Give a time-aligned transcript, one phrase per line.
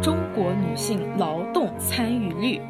[0.00, 2.60] 中国女性劳动参与率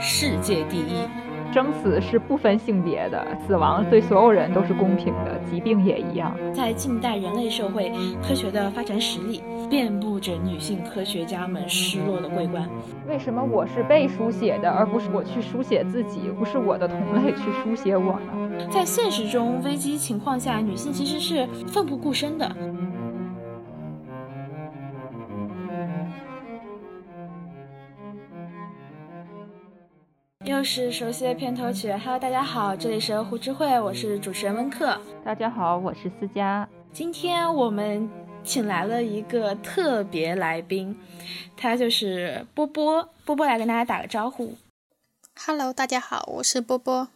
[0.00, 1.06] 世界第一。
[1.52, 6.34] 生死是不分性别的，死亡对所有人都是公平的，疾病也一样。
[6.50, 7.92] 在近代人类社会，
[8.26, 12.66] 科学的发展史里，遍布着女性科学家们失落的桂冠。
[13.06, 16.30] 为什么我是被书写的，而不是我去书写自己？
[16.38, 18.66] 不是我的同类去书写我呢？
[18.70, 22.50] 在现实中，危机情况下，女性其实是奋不顾身的。
[30.44, 31.92] 又是熟悉的片头曲。
[31.92, 35.00] Hello，大家好，这里是胡知会，我是主持人温克。
[35.24, 36.68] 大家好，我是思佳。
[36.92, 38.10] 今天我们
[38.42, 40.98] 请来了一个特别来宾，
[41.56, 43.08] 他就是波波。
[43.24, 44.56] 波波来跟大家打个招呼。
[45.46, 47.06] Hello，大家好，我是波波。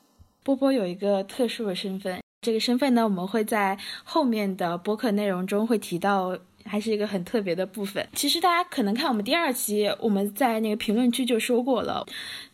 [0.45, 6.39] 波波有一个特殊的身份，这个身份呢，我们会在后面的播客内容中会提到。
[6.67, 8.07] 还是一个很特别的部分。
[8.13, 12.07] 其实大家可能看我们第二期，我们在那个评论区就说过了，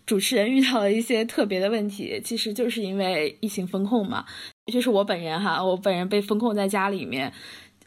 [0.06, 4.24] 主持人遇到了一些特别的问题，其实就是因为疫情风控嘛。
[4.72, 7.32] 就是我本人哈，我本人被封控在家里面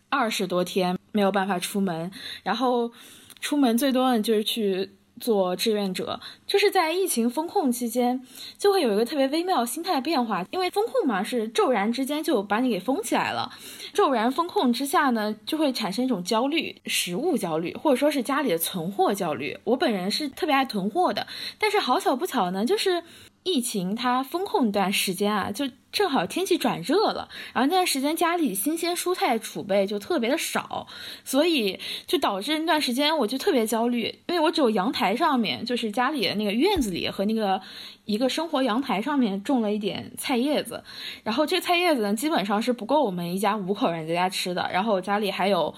[0.10, 2.12] 二十多天，没有办法出门，
[2.44, 2.92] 然后
[3.40, 4.90] 出门最多的就是去。
[5.20, 8.22] 做志愿者，就是在疫情封控期间，
[8.58, 10.46] 就会有一个特别微妙心态变化。
[10.52, 13.52] 因为封控嘛，是骤然之间就把你给封起来了，
[13.94, 19.58] 骤然封控之下呢，就会产生一种焦虑，食物焦虑，或者说是家里的存货焦虑。
[19.64, 23.04] 我本人是特别爱囤货的，但是好巧不巧呢，就是。
[23.46, 30.88] 疫情它封控一段时间啊，就正好天气转热了，然后那段时间家里新鲜蔬菜储备就特别的少，
[31.24, 37.62] 所以就导致那段时间我就特别焦虑，因为我只有阳台上面，就是家里的那个院子里和那个
[38.06, 40.84] 一个生活阳台上面种了一点菜叶子，
[41.24, 45.72] 然后这个菜叶子呢基本上是不够我们一家五口人在家吃的，然后我家里还有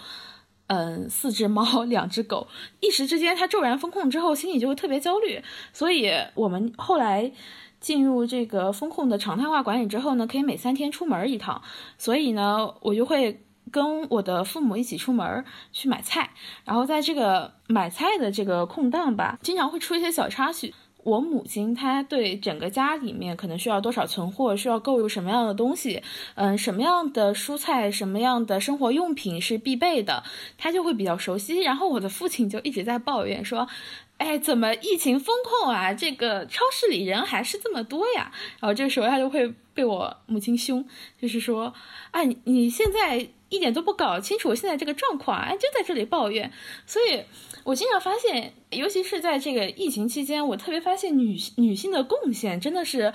[0.67, 2.47] 嗯四只猫 两只狗，
[2.79, 5.41] 一时之间它骤然封控之后，心里就会特别焦虑，
[5.73, 7.31] 所以我们后来。
[7.79, 11.61] 进入这个风控的常态化管理之后呢，可以每三天出门一趟，
[11.99, 16.31] 所以呢，我就会跟我的父母一起出门去买菜，
[16.65, 20.73] 然后在这个买菜的这个空档吧，经常会出一些小插曲。
[21.03, 26.03] 我母亲她对整个家里面可能需要多少存货，需要购入什么样的东西，
[26.35, 30.23] 嗯，什么样的蔬菜，什么样的生活用品是必备的，
[30.57, 31.61] 她就会比较熟悉。
[31.61, 33.67] 然后我的父亲就一直在抱怨说。
[34.17, 35.93] 哎，怎么疫情风控啊？
[35.93, 38.31] 这个超市里人还是这么多呀？
[38.59, 40.83] 然后这个时候他就会被我母亲凶，
[41.21, 41.73] 就是说，
[42.11, 46.51] 啊，你你现在一点都不搞清楚现在这个状况，哎，就在这里抱怨。
[46.85, 47.23] 所以
[47.63, 53.13] 我经常发现，尤其是在这个疫情期间，我特别发现女女性的贡献真的是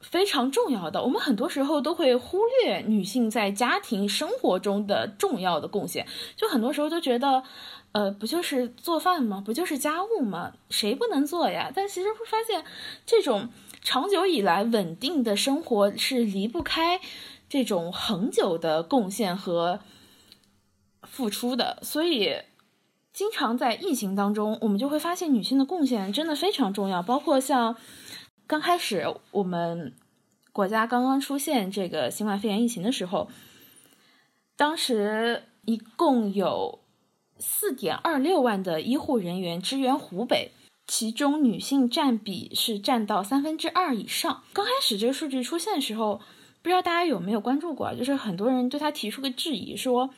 [0.00, 1.02] 非常重要的。
[1.02, 7.42] 我们很多时候都会忽略女性在家庭生活中的重要的贡献，就很多时候都觉得。
[7.92, 9.42] 呃，不就是做饭吗？
[9.42, 10.52] 不就是家务吗？
[10.68, 11.72] 谁不能做呀？
[11.74, 12.62] 但其实会发现，
[13.06, 13.48] 这种
[13.80, 17.00] 长久以来稳定的生活是离不开
[17.48, 19.80] 这种恒久的贡献和
[21.04, 21.78] 付出的。
[21.80, 22.34] 所以，
[23.14, 27.02] 经常在疫情当中，我们就会发现女性的贡献真的非常重要。
[27.02, 27.76] 包括像
[28.46, 29.94] 刚开始我们
[30.52, 33.28] 国家刚刚出现这个新冠肺炎疫情的时候，
[34.56, 36.80] 当时一共有。
[37.38, 40.52] 四点二六万的医护人员支援湖北，
[40.86, 44.42] 其中女性占比是占到三分之二以上。
[44.54, 46.22] 刚开始这个数据出现的时候，
[46.62, 47.94] 不知道大家有没有关注过？
[47.94, 50.08] 就是很多人对他提出个质疑，说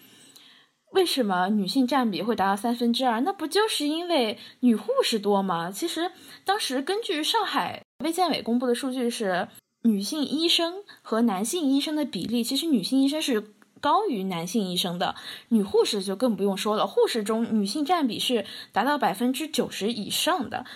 [0.93, 3.21] 为什么女性占比会达到三分之二？
[3.23, 5.73] 那不就是因为女护士多吗？
[5.73, 6.13] 其实
[6.45, 9.49] 当时根据上海卫健委公布的数据是，
[9.83, 13.53] 女性医生和男性医生的比例，其实女性医生是。
[13.81, 15.15] 高于男性医生的
[15.51, 20.67] 女护士就更不用说了，护士中女性占比是达到百分之九十以上的，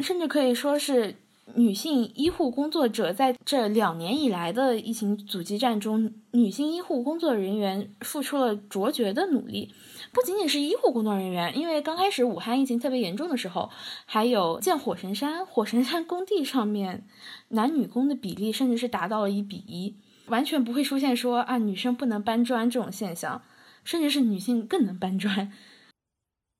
[0.00, 1.14] 甚至可以说是
[1.54, 9.72] 女性医护工作者在这两年以来的疫情阻击战中，女性医护工作人员付出了卓绝的努力。
[10.12, 13.70] 不仅仅是医护工作人员，因为刚开始武汉疫情特别严重的时候，
[14.06, 17.04] 还有建火神山火神山工地上面
[17.48, 19.96] 男女工的比例甚至是达到了一比一。
[20.28, 23.40] 完全不会出现说啊，女生不能搬砖这种现象，
[23.82, 25.50] 甚至是女性更能搬砖。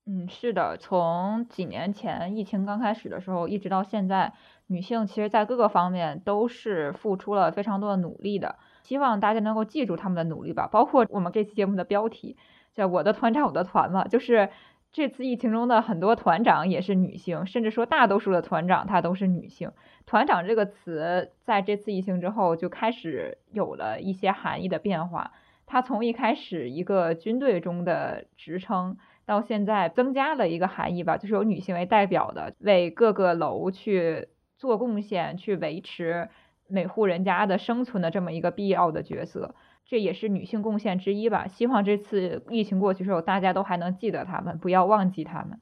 [0.06, 4.32] 嗯，是的，从几年前疫情刚开始的时候，一直到现在，
[4.68, 8.56] 女性其实在各个方面都是付出了非常多的努力的。
[8.84, 10.66] 希望大家能够记住他们的努力吧。
[10.72, 12.38] 包括我们这期节目的标题
[12.78, 14.50] 叫“我的团长我的团”嘛，就是
[14.92, 19.72] 这次疫情中的很多团长也是女性，甚至说大多数的团长她都是女性。
[20.06, 25.32] 团长这个词在这次疫情之后就开始有了一些含义的变化。
[25.66, 28.96] 它从一开始一个军队中的职称，
[29.26, 36.28] 到现在增加了一个含义吧，就是有女性为代表的，为各个楼去做贡献，去维持
[36.68, 39.56] 每户人家的生存的这么一个必要的角色。
[39.88, 41.48] 这也是女性贡献之一吧。
[41.48, 45.58] 希望这次疫情过去之后，大家都还能记得他们，不要忘记他们。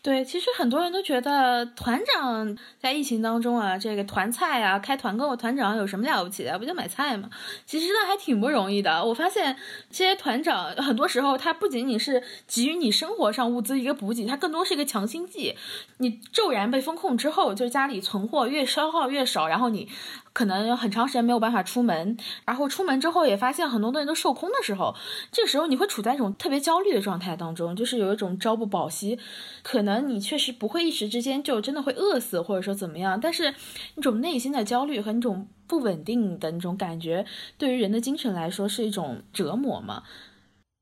[0.00, 6.58] 对，其实很多人都觉得团长在疫情当中啊，这个团菜啊，开团购，团长有什么了不起的？
[6.58, 7.28] 不就买菜吗？
[7.66, 9.04] 其实呢，还挺不容易的。
[9.04, 9.56] 我发现
[9.90, 15.54] 这些团长很多时候，他不仅仅是给予你生活上物资一个补给，他更多是一个强心剂。
[15.98, 19.88] 你骤然被封控之后，就是家里存货越消耗越少，然后你。
[20.38, 24.94] 可能很长时间没有办法出门，然后出门之后也发现很多东西都售空的时候，
[25.32, 29.18] 这个时候你会处在一种特别焦虑的状态当中，就是有一种朝不保夕，
[29.64, 33.52] 可能你确实不会一时之间就真的会饿死，或者说怎么样，但是
[33.96, 37.26] 那种内心的焦虑和那种不稳定的那种感觉，
[37.58, 40.04] 对于人的精神来说是一种折磨嘛。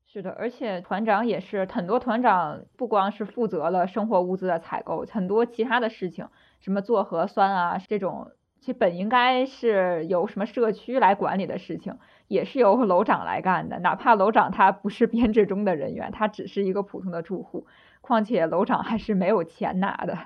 [0.05, 6.27] 是的，而且团长也是很多团长不光是负责了生活物资的采购，很多其他的事情，
[6.59, 8.29] 什么做核酸啊这种。
[8.67, 11.95] 其本应该是由什么社区来管理的事情，
[12.27, 13.79] 也是由楼长来干的。
[13.79, 17.65] 哪怕楼长他不是编制中的人员，他只是一个普通的住户。
[18.01, 20.17] 况且楼长还是没有钱拿的。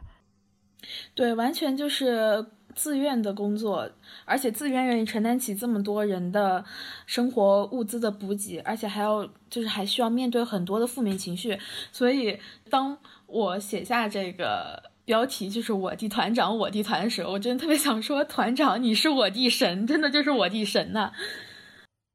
[1.13, 2.43] 对，完全就是
[2.73, 3.87] 自愿的工作，
[4.25, 6.65] 而且自愿愿意承担起这么多人的
[7.05, 11.59] 生活物资的补给，而且还要就是还需要面对很多的负面情绪。
[11.91, 12.39] 所以
[12.71, 12.97] 当
[13.27, 14.89] 我写下这个。
[15.11, 21.11] 标题就是我的团长，我的团时，我真的特别想说，团长你是我的神，真的就是我的神呐。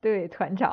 [0.00, 0.72] 对，团长。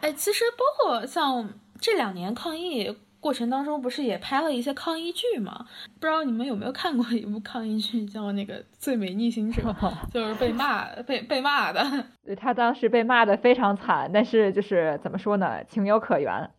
[0.00, 5.66] 哎，其实包括像这两年抗疫过程当中，不是也拍了一些抗疫剧吗？
[6.00, 9.60] 不知道你们有没有看过一部抗疫剧，叫那个《最美逆行者》，
[10.10, 11.84] 就是被骂、被被骂的。
[12.24, 16.50] 对他当时被骂的非常惨，但是就是怎么说呢，情有可原。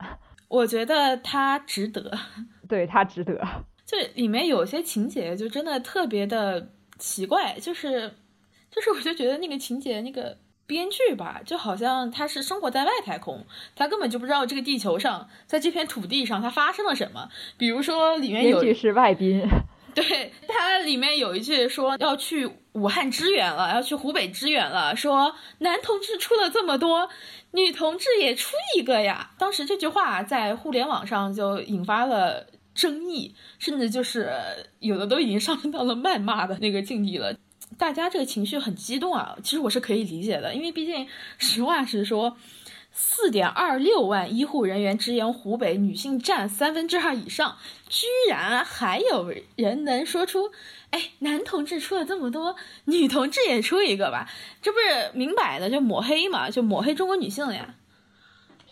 [0.50, 2.12] 我觉得他值得，
[2.70, 3.42] 对他值得。
[3.90, 6.70] 就里面有些情节就真的特别的
[7.00, 8.14] 奇怪，就是，
[8.70, 10.38] 就是我就觉得那个情节那个
[10.68, 13.44] 编剧吧，就好像他是生活在外太空，
[13.76, 17.30] 他根本就不知道这个地球上，在这片土地上他发生了什么。
[17.58, 19.44] 比如说里面有句是外宾，
[19.96, 27.10] 对他里面有一句说要去武汉支援了，要去湖北支援了，说男同志出了这么多，
[27.54, 29.32] 女同志也出一个呀。
[29.40, 32.46] 当时这句话在互联网上就引发了。
[32.80, 34.32] 争议，甚至就是
[34.80, 37.36] 有的都已经上升到了谩骂的那个境地了。
[37.78, 41.06] 大家这个情绪很激动啊，其实我是可以理解的，因为毕竟
[41.38, 42.38] 实话实说，
[42.94, 47.58] 四点二六万医护人员支援湖北，女性占三分之二以上，
[47.90, 50.52] 居然还有人能说出，
[50.92, 52.56] 哎，男同志出了这么多，
[52.86, 54.30] 女同志也出一个吧？
[54.62, 57.76] 这不是明摆的就抹黑嘛，就抹黑中国女性呀？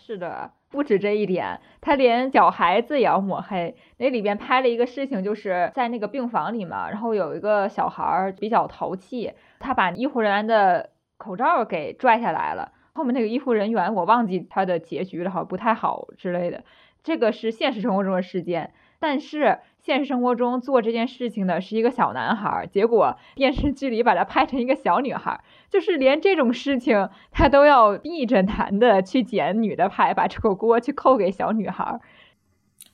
[0.08, 0.52] 是的。
[0.70, 3.76] 不止这一点，他连小孩子也要抹黑。
[3.98, 10.88] 那里边拍了一个事情，就是在那个病房里嘛，然后有一个小孩儿比较淘气，他把医护人员的
[11.18, 12.72] 口罩给拽下来了。
[12.94, 16.64] 后面那个医护人员我忘记他的结局了，好像不太好之类的。
[17.02, 19.58] 这个是现实生活中的事件，但是。
[19.80, 25.40] 现实生活中做这件事情的是一个小男孩，结果电视剧里把他拍成一个小女孩，
[25.70, 31.98] 就是连这种事情他都要避着男的去捡女的牌，把这口锅去扣给小女孩。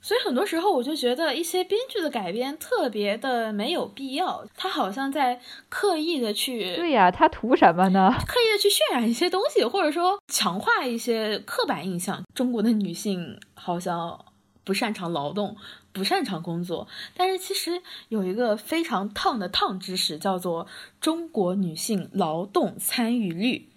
[0.01, 8.15] 所以很多时候我就觉得一些编剧的改编特别的没有必要，他好像在刻意的去对呀，他图什么呢？
[8.29, 12.23] 刻意的去渲染一些东西，或者说强化一些刻板印象。
[12.33, 14.25] 中国的女性好像
[14.63, 15.57] 不擅长劳动。
[15.95, 20.67] 不擅长工作，但是其实有一个非常烫的烫知识，叫做
[21.01, 23.69] 中国女性劳动参与率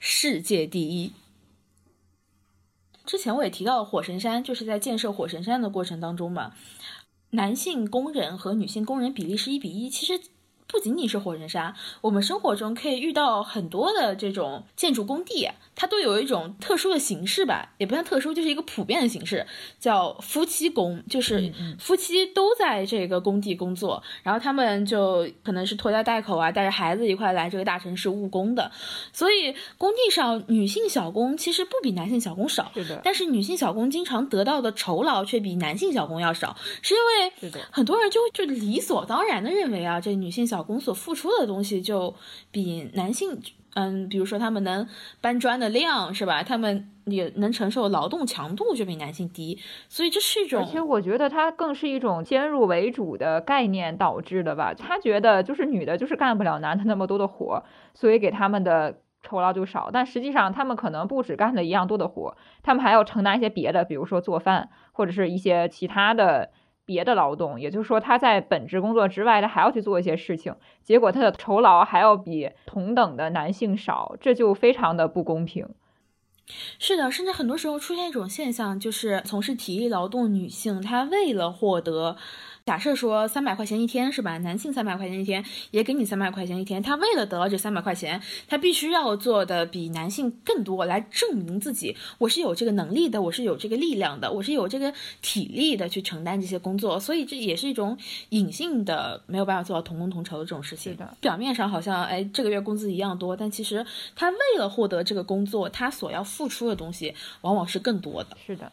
[0.00, 1.12] 世界第一。
[3.06, 6.54] 之前我也提到火神山，就是在建设火神山的过程当中嘛，
[7.30, 9.88] 男性工人和女性工人比例是一比一。
[9.88, 10.20] 其实
[10.70, 15.48] 不仅仅是火神山，我们生活中可以遇到很多的这种建筑工地。
[15.74, 19.46] 它都有一种特殊的形式吧，也不算特殊，就是一个普遍的形式，
[19.78, 28.70] 叫夫妻工，就是夫妻都在这个工地工作，然后他们就可能是拖家带口啊，带着孩子一块来这个大城市务工的，
[29.10, 42.14] 所以工地上女性小工其实不比男性小工少，是的，但是女性小工经常得到的酬劳却比男性小工要少，是因为很多人就就理所当然的认为啊，这女性小老公所付出的东西就
[42.50, 43.40] 比男性。
[43.74, 44.84] 嗯，比如说他们能
[45.20, 46.42] 搬砖的量是吧？
[46.42, 49.56] 他们也能承受劳动强度就比男性低，
[49.88, 50.60] 所以这是一种。
[50.60, 54.74] 而且我觉得它更是一种先入为主的概念导致的吧。
[54.74, 57.62] 他觉得就是女的就是干不了男的那么多的活，
[57.94, 66.50] 所以给他们的酬劳就少，但实际上他们可能不止干的一样多的活，他们还要承担一些别的，比如说做饭或者是一些其他的
[66.90, 67.60] 别的劳动。
[67.60, 75.68] 也就是说，他在本职工作之外，他还要去做一些事情，结果他的酬劳还要比同等的男性少，这就非常的不公平。
[76.80, 82.16] 是的，甚至很多时候出现一种现象，就是从事体力劳动女性，她为了获得。
[82.70, 84.38] 假设说三百块钱一天是吧？
[84.38, 86.80] 男性三百块钱一天，也给你三百块钱一天。
[86.80, 97.00] 他为了得到这三百块钱，他必须要做的比男性更多，来证明自己，我是有这个能力的，我是有这个力量的，我是有这个体力的去承担这些工作。
[97.00, 97.98] 所以这也是一种
[98.28, 100.96] 隐性的没有办法做到同工同酬的这种事情。
[101.20, 103.84] 表面上好像哎这个月工资一样多，但其实
[104.14, 108.36] 他为了获得这个工作，他所要付出的东西往往是更多的。
[108.46, 108.70] 是的。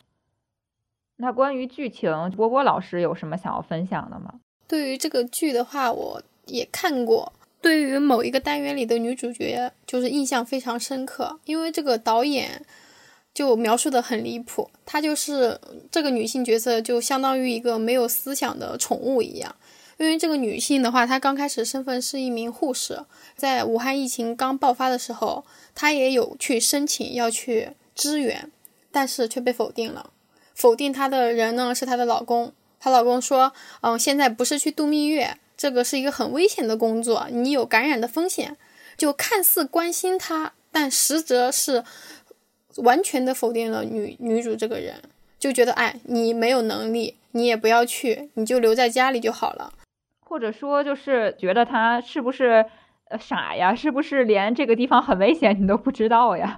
[1.17, 4.35] 那关于剧情，波波老师有什么想要分享的吗？
[4.67, 7.33] 对于这个剧的话，我也看过。
[7.59, 12.63] 对于某一个单元里的女主角，就是印象非常深刻，因为这个导演
[13.33, 14.69] 就描述的很离谱。
[14.85, 15.59] 她就是
[15.91, 19.53] 这个女性角色，就相当于一个没有思想的宠物一样。
[19.97, 23.03] 因为这个女性的话，她刚开始身份是一名护士，
[23.35, 25.43] 在武汉疫情刚爆发的时候，
[25.73, 28.51] 她也有去申请要去支援，
[28.91, 30.11] 但是却被否定了。
[30.57, 38.57] 否定她的人呢是她的老公，她老公说，嗯，现在不是去度蜜月，这个是一个很危险的工作，你有感染的风险，
[38.97, 41.83] 就看似关心她，但实则是
[42.77, 44.95] 完全的否定了女女主这个人，
[45.37, 49.71] 就觉得，哎，你没有能力，你也不要去，你就留在家里就好了，
[50.25, 52.65] 或者说就是觉得她是不是
[53.19, 56.57] 傻呀，是不是连这个地方很危险你都不知道呀？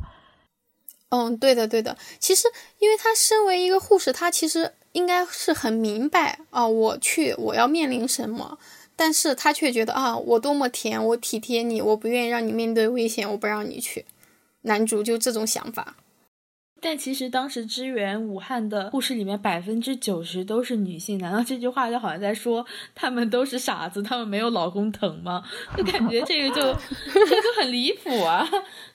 [1.09, 1.97] 嗯，对的，对的。
[2.19, 2.47] 其实，
[2.77, 8.57] 因为他身为一个护士，他其实应该是很明白啊，我去我要面临什么，
[8.95, 14.05] 但是他却觉得啊，我多么甜，我体贴你，我不愿意让你面对危险，我不让你去。
[14.61, 15.95] 男主就这种想法。
[16.81, 25.43] 但其实当时支援武汉的护士里面百分之九十都是女性，难道这句话就好像在说他们都是傻子，他们没有老公疼吗？
[25.75, 26.61] 就感觉这个就
[27.13, 28.47] 这就很离谱啊。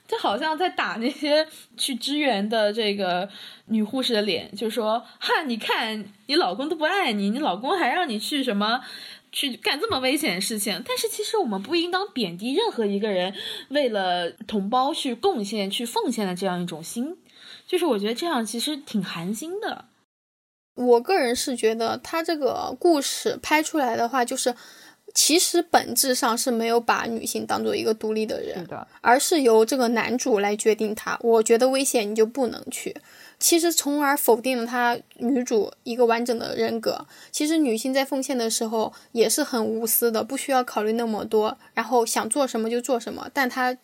[0.06, 1.46] 就好像在打那些
[1.78, 3.26] 去支援的这个
[3.66, 8.82] 女护士的脸，就说：“哈，你看你老公都不爱你，你老公还让你去什么，
[9.32, 13.34] 去干这么危险的事情。”但是其实我们不应当贬低任何一个人
[13.70, 17.16] 为了同胞去贡献、去奉献的这样一种心。
[17.66, 19.86] 就是我觉得这样其实挺寒心的。
[20.74, 24.54] 我个人是觉得他这个故事拍出来的话，就是。
[25.14, 28.66] 其实本质上是没有把女性当做一个独立的人，
[29.00, 31.16] 而是由这个男主来决定她。
[31.22, 32.96] 我觉得危险，你就不能去。
[33.38, 37.06] 其实从而否定了他女主一个完整的人格。
[37.30, 43.28] 其实女性在奉献的时候也是很无私的，不需要考虑那么多，然后想做什么就做什么。
[43.32, 43.76] 但他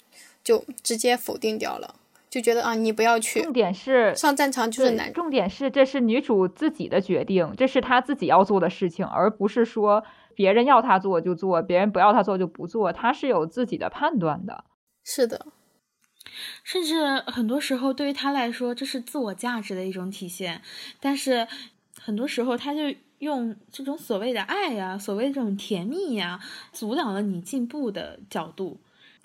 [0.42, 1.94] 就直接否定掉了，
[2.28, 3.42] 就觉得啊，你不要去。
[3.42, 5.12] 重点是上战场就是男。
[5.12, 10.02] 重点是这是女主自己的决定，这是她自己要做的事情，而不是说。
[10.40, 14.64] 别人要他做就做，别人不要他做就不做，他是有自己的判断的。
[15.04, 15.48] 是的，
[16.64, 20.62] 甚至很多时候对于他来说，这是自我价值的一种体现。
[20.98, 21.46] 但是
[22.00, 22.80] 很多时候，他就
[23.18, 26.40] 用这种所谓的爱呀，所谓的这种甜蜜呀，
[26.72, 28.80] 阻挡了你进步的角度，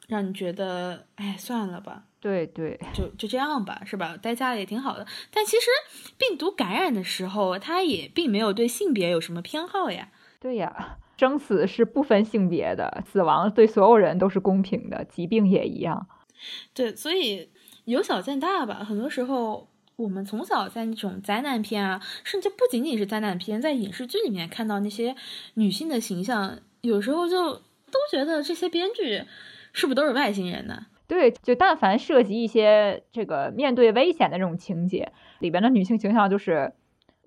[0.10, 2.04] 让你觉得，哎，算了吧。
[2.20, 4.18] 对对，就就这样吧，是吧？
[4.18, 5.08] 待家里也挺好的。
[5.32, 5.68] 但其实
[6.18, 10.10] 病毒感染的时候，他也并没有对性别有什么偏好呀。
[10.42, 10.98] 对呀。
[11.18, 16.08] 生死是不分性别的，死亡对所有人都是公平的，疾病也一样。
[16.74, 17.50] 对，所以
[17.86, 18.84] 由小见大吧。
[18.84, 25.16] 很多时候，我们从小在那种灾难片啊，甚至不仅仅是灾难片，在影视剧里面看到那些
[25.54, 29.24] 女性的形象，有时候就都觉得这些编剧
[29.72, 30.88] 是不是都是外星人呢？
[31.08, 36.74] 对，就但凡涉及一些这个面对危险的这种情节，里边的女性形象就是。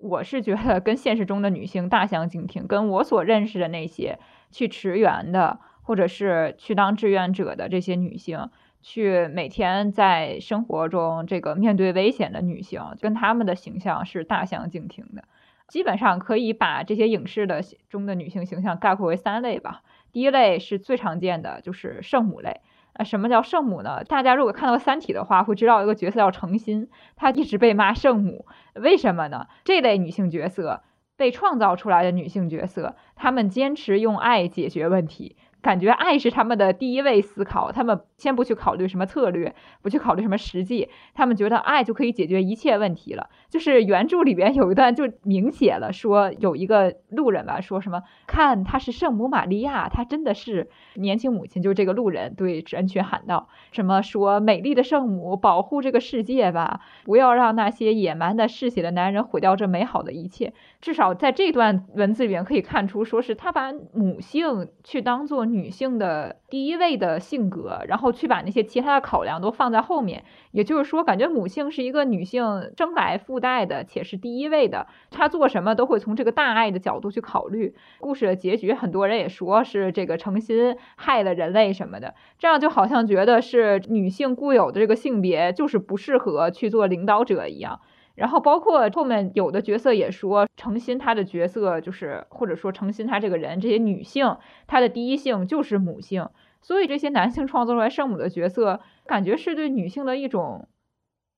[0.01, 4.17] 我是觉得跟现实中的女性大相径庭，跟我所认识的那些
[4.49, 8.49] 去驰援的，或者是去当志愿者的这些女性，
[8.81, 15.25] 去每天在生活中这个面对危险的女性，跟她们的形象是大相径庭的。
[15.67, 19.83] 基本上可以把这些影视的中的女性形象概括为三类吧。
[20.11, 22.61] 第一类是最常见的，就是圣母类。
[22.99, 24.03] 啊，什么叫圣母呢？
[24.03, 29.47] 大家如果看到《三体》的话，会知道一个角色叫程心，她一直被骂圣母，为什么呢？
[29.63, 30.83] 这类女性角色
[31.15, 43.29] 被创造出来的女性角色，她们坚持用爱解决问题，感觉爱是他们的第一位思考，他们先不去考虑什么策略，不去考虑什么实际，他们觉得爱就可以解决一切问题了。
[43.49, 60.53] 就是原著里边有一段就明写了，说有一个路人吧，说什么看她是圣母玛利亚，她真的是年轻母亲，就这个路人对人群喊道，什么说美丽的圣母保护这个世界吧，不要让那些野蛮的嗜血的男人毁掉这美好的一切。
[60.79, 70.23] 至少在这段文字里面可以看出，说是他把母性去当做女性的第一位的性格，然后去把那些其他的考量都放在后面。
[70.51, 74.87] 也就是说，感觉母性是一个女性生来附带的，且是第一位的。
[75.11, 77.75] 她做什么都会从这个大爱的角度去考虑。
[77.99, 87.79] 故事的结局，很多人也说是这个诚心害了人类什么的，这样就好像觉得是女性固有的这个性别就是不适合去做领导者一样。
[88.19, 94.35] 然后包括后面有的角色也说，诚心他的角色就是，或者说诚心他这个人，这些女性
[94.67, 96.27] 她的第一性就是母性，
[96.61, 100.67] 所以这些男性创作出来圣母的角色，感觉是对女性的一种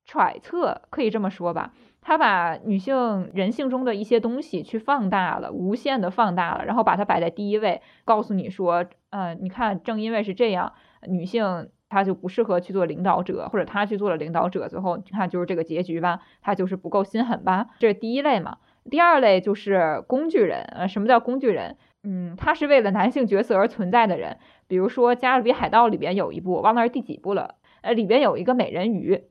[0.06, 1.72] 揣测，可以这么说吧。
[2.02, 10.74] 他把女性人性中的一些东西去放大了，无限的放大了，然后把它摆在第一位，告诉你说，呃，你看，正因为是这样，
[11.08, 11.70] 女性。
[11.92, 18.60] 他就不适合去做领导者，或者他去做了领导者，最后你看就是这个结局吧，他就是不够心狠吧，这是第一类嘛。
[18.90, 21.76] 第二类就是工具人，呃，什么叫工具人？
[22.04, 24.38] 嗯，他是为了男性角色而存在的人，
[24.70, 29.26] 比如说《加勒比海盗》里边有一部，忘了是第几部了，呃，里边有一个美人鱼。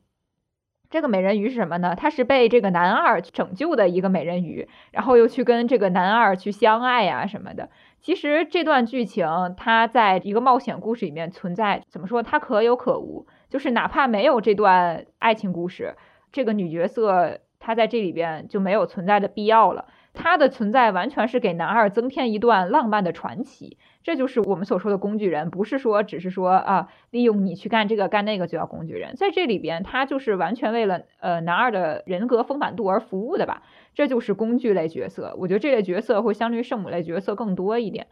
[0.90, 1.94] 这个美人鱼是什么呢？
[1.96, 7.70] 她是被这个男二拯救的一个美人鱼，然后又去跟这个男二去相爱呀什么的。
[8.00, 9.26] 其实这段剧情
[9.56, 12.22] 它在一个冒险故事里面存在，怎么说？
[12.22, 13.26] 它可有可无。
[13.48, 15.96] 就是哪怕没有这段爱情故事，
[16.32, 19.86] 这个女角色她在这里边就没有存在的必要了。
[20.12, 23.78] 他的存在完全是给男二增添一段浪漫的传奇。
[24.02, 33.62] 这就是我们所说的工具人，不是说只是说啊，利用你去干这个干那个就叫工具人，在这里边他就是完全为了呃男二的人格丰满度而服务的吧，
[33.94, 35.34] 这就是工具类角色。
[35.38, 38.06] 我觉得这类角色会相对于圣母类角色更多一点。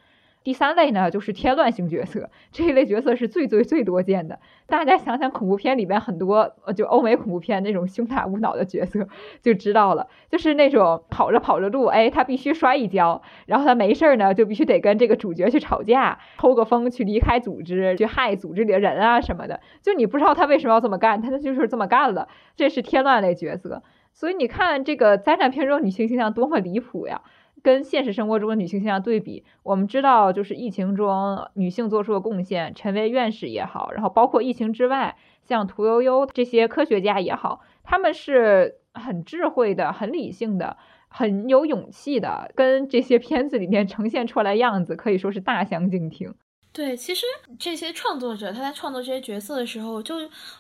[0.45, 4.39] 第三类呢，就是添乱型角色，这一类角色是最最最多见的。
[4.67, 9.09] 大家想想，恐怖片里边很多，就欧美恐怖片那种胸大无脑的角色，
[9.43, 19.61] 就知道了，就是那种跑着跑着路，哎，他必须摔一跤，然后他没事儿呢，就必须得跟这个主角去吵架，抽个风去离开组织，去害组织里的人啊什么的。
[19.83, 22.29] 就你不知道他为什么要这么干，他就是这么干了。
[22.57, 23.83] 这是添乱类角色。
[24.13, 27.23] 所以你看这个灾难片中女性形象多么离谱呀！
[27.63, 40.77] 跟现实生活中的女性形象对比，我们知道，就是疫情中女性做出的贡献，陈薇院士也好，然后包括疫情之外，像屠呦呦这些科学家也好，他们是很智慧的、很理性的、
[41.09, 46.35] 很有勇气的，跟这些片子里面呈现出来样子可以说是大相径庭。
[46.79, 47.27] 对，其实
[47.59, 50.15] 这些创作者他在创作这些角色的时候，就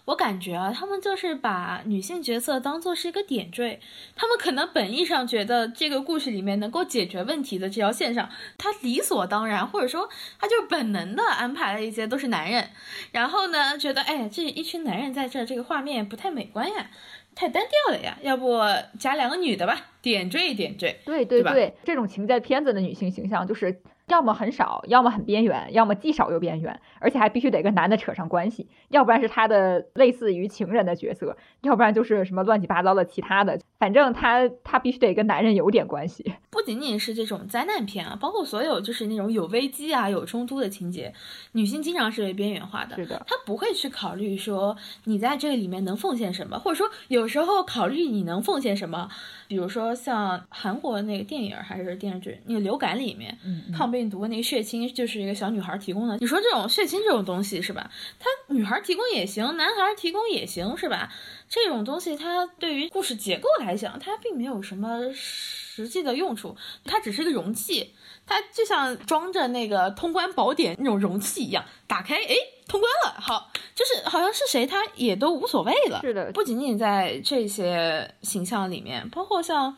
[0.04, 3.78] 我感觉啊，他们就是把女性角色当做是一个点缀。
[4.16, 8.28] 他们可能本意上觉得这个故事里面能够解决问题的这条线上，
[8.58, 10.08] 他理所当然，或者说
[10.40, 12.70] 他就是本能的安排了一些都是男人。
[13.12, 16.90] 然后呢，觉得哎，这一群男人在这，这个画面不太美观呀，
[17.36, 18.58] 太单调了呀，要不
[18.98, 20.98] 加两个女的吧，点缀点缀。
[21.04, 23.80] 对对对，这种情在片子的女性形象就是。
[24.08, 36.34] 要么很少，要么很边缘，要么既少又边缘，而且还必须得跟男的扯上关系，要不然是他的类似于情人的角色，要不然就是什么乱七八糟的其他的，反正他他必须得跟男人有点关系。
[36.50, 41.12] 不仅仅是这种灾难片啊，包括所有就是那种有危机啊、有冲突的情节，
[41.52, 42.96] 女性经常是被边缘化的。
[42.96, 49.08] 是的，她不会去考虑说你在这个里面能奉献什么，或者说有时候考虑你能奉献什么。
[49.46, 56.16] 比如说像韩国那个电影还是电视剧，那个流感里面嗯，抗病毒那个血清就是一个小女孩提供的。
[56.18, 57.90] 你说这种血清这种东西是吧？
[58.20, 61.12] 它女孩提供也行，男孩提供也行是吧？
[61.48, 67.92] 这种东西它对于故事结构来讲，它并没有什么实际的用处，它只是个容器，
[68.24, 72.36] 它就像装着那个通关宝典那种容器一样，打开哎。
[72.68, 76.02] 通关了，好，就是好像是谁，他也都无所谓了。
[76.02, 79.74] 是的，不仅仅在这些形象里面，包括像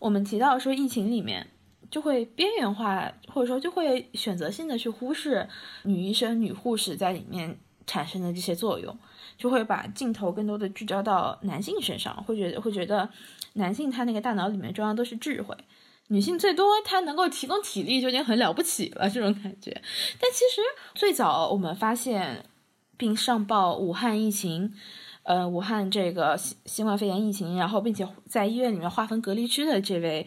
[0.00, 1.46] 我们提到说疫情里面，
[1.88, 5.46] 就会边缘化，或者说就会选择性的去忽视
[5.82, 8.98] 女医生、女护士在里面产生的这些作用，
[9.36, 13.06] 就会把镜头更多的聚焦到男性身上，会觉得会觉得
[13.52, 15.54] 男性他那个大脑里面装的都是智慧。
[16.08, 19.70] 女性最多，她能够提供体力就已经很了不起了，这种感觉。
[20.18, 20.62] 但其实
[20.94, 22.46] 最早我们发现
[22.96, 24.72] 并上报武汉疫情，
[25.24, 30.26] 呃，武汉这个新新冠肺炎疫情，然后并且在医院里面划分隔离区的这位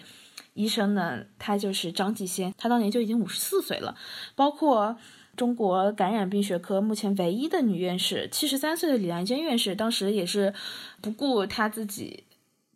[0.60, 3.96] 医生呢，他就是张继先，他当年就已经五十四岁了。
[4.36, 4.98] 包括
[5.38, 10.54] 中国感染病学科目前唯一的女院士，七十三岁的李兰娟院士，当时也是
[11.00, 12.26] 不顾她自己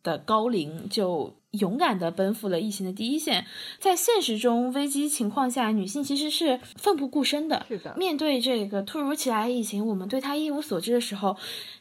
[0.02, 3.46] 的高龄，就勇敢地奔赴了疫情的第一线。
[3.80, 7.66] 在现实中，危机情况下，女性其实是奋不顾身的。
[7.68, 11.36] 是的，面对这个突如其来的疫情，我们对她一无所知的时候，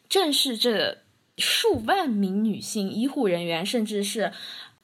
[0.09, 0.99] 正是这
[1.39, 4.33] 数万名女性医护人员，甚至是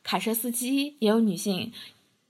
[0.08, 1.70] 卡车司机，也有女性。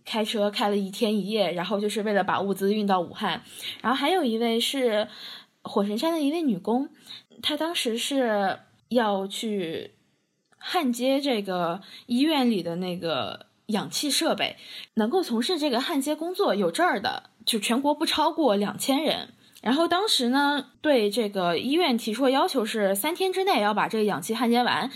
[0.04, 3.42] 开车开了一天一夜，然后就是为了把物资运到武汉。
[3.82, 5.06] 然后还有一位是
[5.62, 6.88] 火神山的一位女工，
[7.40, 9.92] 她当时是要去
[10.56, 14.56] 焊接这个医院里的那个氧气设备，
[14.94, 19.34] 能够从事这个焊接工作有证儿的，就全国不超过两千人。
[19.60, 24.90] 然后当时呢，对这个医院提出的要求是三天之内要把这个氧气焊接完。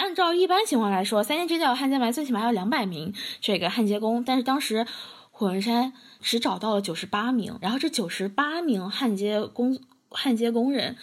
[0.00, 4.24] 按照一般情况来说，三天之内要焊接完，最起码要两百名这个焊接工。
[4.24, 4.86] 但是当时
[5.30, 10.96] 火神山只找到了九十八名，然后这九十八名焊接工焊接工人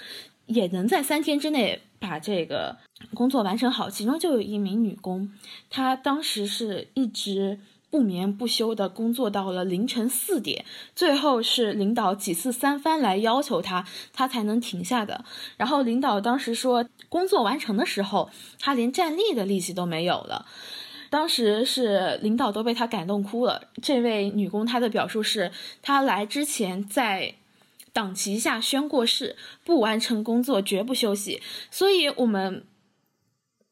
[0.47, 2.77] 也能在三天之内把这个
[3.13, 3.87] 工作完成好。
[3.87, 5.31] 其中就有一名女工，
[5.69, 7.59] 她当时是一直。
[7.89, 15.23] 不眠不休的工作到了凌晨四点，最后是领导几次三番来要求他，他才能停下的。
[15.55, 20.45] 然后领导当时说，工作完成的时候，他连站立的力气都没有了。
[21.09, 23.69] 当时是领导都被他感动哭了。
[23.81, 27.35] 这位女工她的表述是，她来之前在
[27.93, 31.41] 党旗下宣过誓，不完成工作绝不休息。
[31.71, 32.65] 所以，我们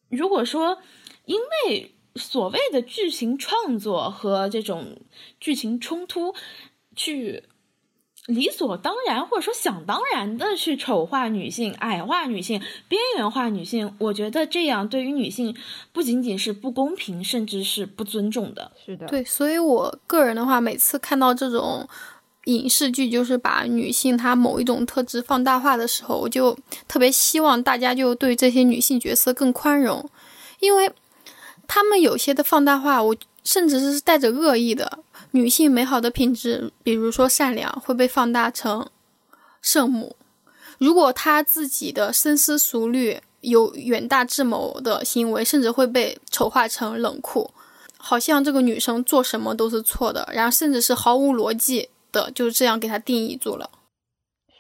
[0.07, 0.77] 如果说
[1.25, 1.91] 因为。
[2.15, 4.97] 所谓的剧情创作和这种
[5.39, 6.33] 剧情冲突，
[6.95, 7.43] 去
[8.27, 15.55] 理所当然或者说想当然的去丑化女性、矮化女性、边缘化女性，我觉得这样对于女性
[15.91, 18.71] 不仅仅是不公平，甚至是不尊重的。
[18.85, 21.87] 是的，对，所以我个人的话，每次看到这种
[22.45, 30.09] 影视剧，就是把女性她某一种特质放大化的时候，我就特别希望大家就对这些女性角色更宽容，
[30.61, 30.89] 因为。
[31.67, 34.99] 他们有些的放大化，我甚至是带着恶意的。
[35.31, 38.89] 女性美好的品质，比如说善良，会被放大成
[39.61, 40.15] 圣母。
[40.77, 47.51] 如果她自己的深思熟虑、有远大智谋的行为，甚至会被丑化成冷酷，
[47.97, 53.69] 好像这个女生做什么都是错的，然后甚至是毫无逻辑的，就是这样给她定义住了。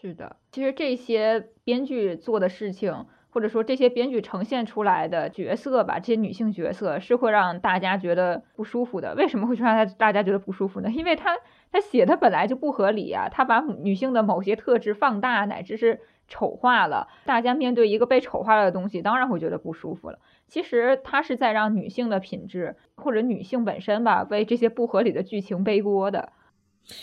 [0.01, 2.93] 是的，其实这些编剧做的事情。
[3.35, 9.13] 或者说这些编剧呈现出来的角色吧，这些女性角色是会让大家觉得不舒服的。
[9.15, 10.89] 为什么会让大大家觉得不舒服呢？
[10.89, 11.35] 因为他
[11.69, 17.09] 他写的本来就不合理啊，他把女性的某些特质放大，乃至是丑化了。
[17.25, 20.19] 大家面对一个被丑化了的东西，当然会觉得不舒服了。
[20.47, 26.31] 其实他是在让女性的品质或者女性本身吧，为这些不合理的剧情背锅的。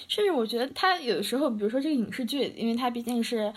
[0.09, 3.53] 甚至我觉得他有的时候，比如说这个影视剧，因为它毕竟是。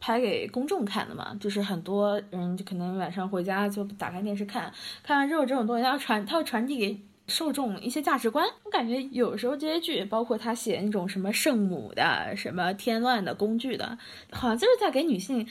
[0.00, 8.48] 拍给公众看的嘛，就是很多人就可能晚上回家就打开电视看，看完之后这种东西它要传，它会传递给受众一些价值观。
[8.64, 13.98] 我感觉有时候这些剧，包括他写那种什么圣母的、什么添乱的工具的，
[14.32, 15.46] 好像就是在给女性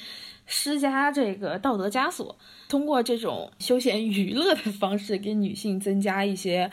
[0.47, 2.35] 施加这个道德枷锁，
[2.67, 6.71] 通过这种休闲娱乐的方式给女性增加一些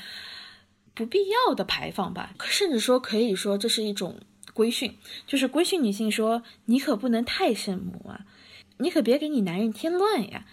[0.94, 4.18] 不必要的排放吧，甚至说可以说这是一种。
[4.56, 8.24] 规训就是规训女性说：“你可不能太圣母啊，
[8.78, 10.46] 你可别给你男人添乱呀，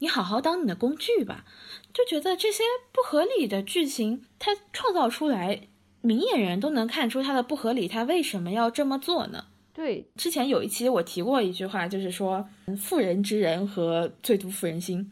[0.00, 1.46] 你好好当你的工具吧。”
[1.94, 5.62] 就觉得这些不合理的剧情，它创造出来，
[6.02, 9.46] 明眼人都能看出它的不合理，他为什么要这么做呢？
[9.72, 12.46] 对，之前有一期我提过一句话，就是说
[12.78, 15.10] “妇人之仁”和“最毒妇人心”。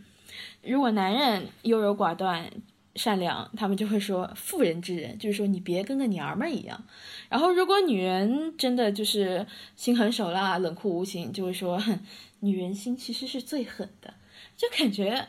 [0.62, 2.50] 如果男人优柔寡断。
[2.96, 6.82] 善良，他们就会说妇人之仁，就是说你别跟个娘们儿一样。
[7.28, 11.80] 然后，如果女人真的就是心狠手辣、冷酷无情，就会说
[12.40, 14.12] 女人心其实是最狠的。
[14.56, 15.28] 就感觉，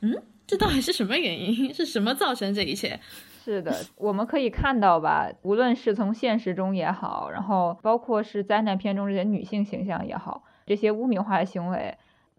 [0.00, 1.72] 嗯，这到底是什么原因？
[1.72, 3.00] 是什么造成这一切？
[3.42, 11.96] 是的，我们可以看到吧，无论是从现实中也好，然后包括是灾难片中这些女性形象也好，这些污名化的行为。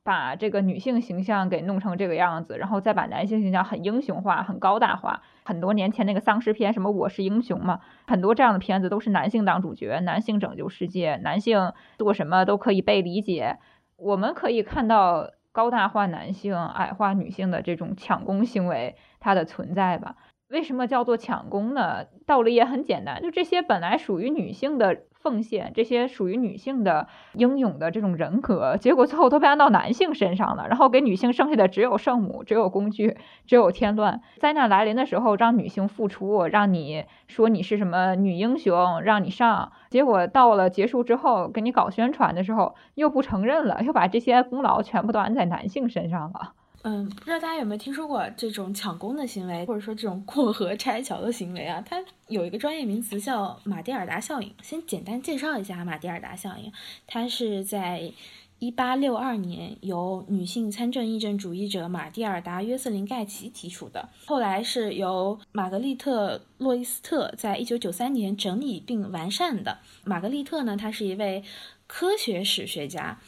[0.09, 5.21] 把这个女性形象给弄成这个样子，然后再把男性形象很英雄化、很高大化。
[5.45, 13.59] 很多年前那个丧尸片，什么我是英雄嘛，很多这样的片子都是男性当主角，男性拯救世界，男性做什么都可以被理解。
[13.97, 20.15] 我们可以看到高大化男性、矮化女性的这种抢攻行为它的存在吧。
[20.47, 22.05] 为什么叫做抢功呢？
[22.25, 25.03] 道理也很简单，就这些本来属于女性的。
[25.19, 34.21] 奉献这些属于女性的英勇的这种人格，结果最后都被安到男性身上了，然后给女性剩下的只有圣母，只有工具，只有添乱。
[34.37, 46.53] 灾难来临的时候，让女性付出，让你说你是什么女英雄，让你上，结果到了结束之后，给你搞宣传的时候，又不承认了，又把这些功劳全部都安在男性身上了。
[46.83, 51.83] 嗯，不知道大家有没有听说过这种抢功的行为，或者说这种过河拆桥的行为啊？
[51.85, 54.53] 它有一个专业名词叫马蒂尔达效应。
[54.61, 56.71] 先简单介绍一下马蒂尔达效应，
[57.05, 58.13] 它是在
[58.59, 69.79] 一八六二年由女性参政议政主义者马蒂尔达约瑟琳盖奇提出的，后来是由玛格丽特洛伊斯特在一九九三年整理并完善的。
[70.05, 71.43] 玛格丽特呢，她是一位
[71.87, 73.19] 科学史学家。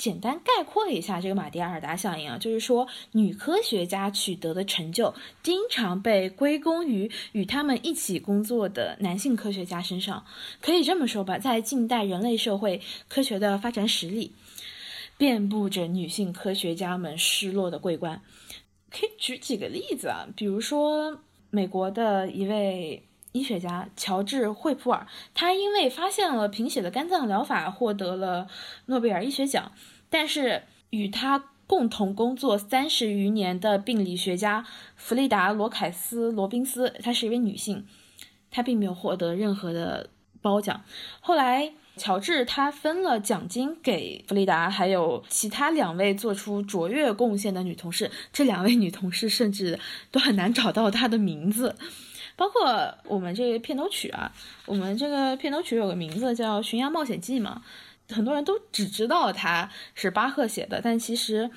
[0.00, 10.24] 简单概括一下这个马蒂尔达效应啊，就是说女科学家取得的成就经常被归功于与他们一起工作的男性科学家身上。
[10.62, 14.32] 可以这么说吧，在近代人类社会科学的发展史里，
[15.18, 18.22] 遍布着女性科学家们失落的桂冠。
[18.90, 23.02] 可以举几个例子啊，比如说美国的一位。
[23.32, 28.48] 医学家乔治·惠普尔，他因为发现了贫血的肝脏疗法，获得了
[28.86, 29.72] 诺贝尔医学奖。
[30.08, 34.66] 但是与他共同工作三十余年的病理学家
[34.96, 37.86] 弗里达·罗凯斯·罗宾斯，她是一位女性，
[38.50, 40.10] 她并没有获得任何的
[40.42, 40.82] 褒奖。
[41.20, 48.10] 后来，乔治他分了奖金给弗里达，还有其他两位做出卓越贡献的女同事。
[48.32, 49.78] 这两位女同事甚至
[50.10, 51.76] 都很难找到她的名字。
[52.40, 54.32] 包括我们这个片头曲啊，
[54.64, 57.62] 我们这个片头曲有个名字叫《巡洋冒险记》嘛，
[58.08, 61.50] 很多人都只知道它是巴赫写的，但其实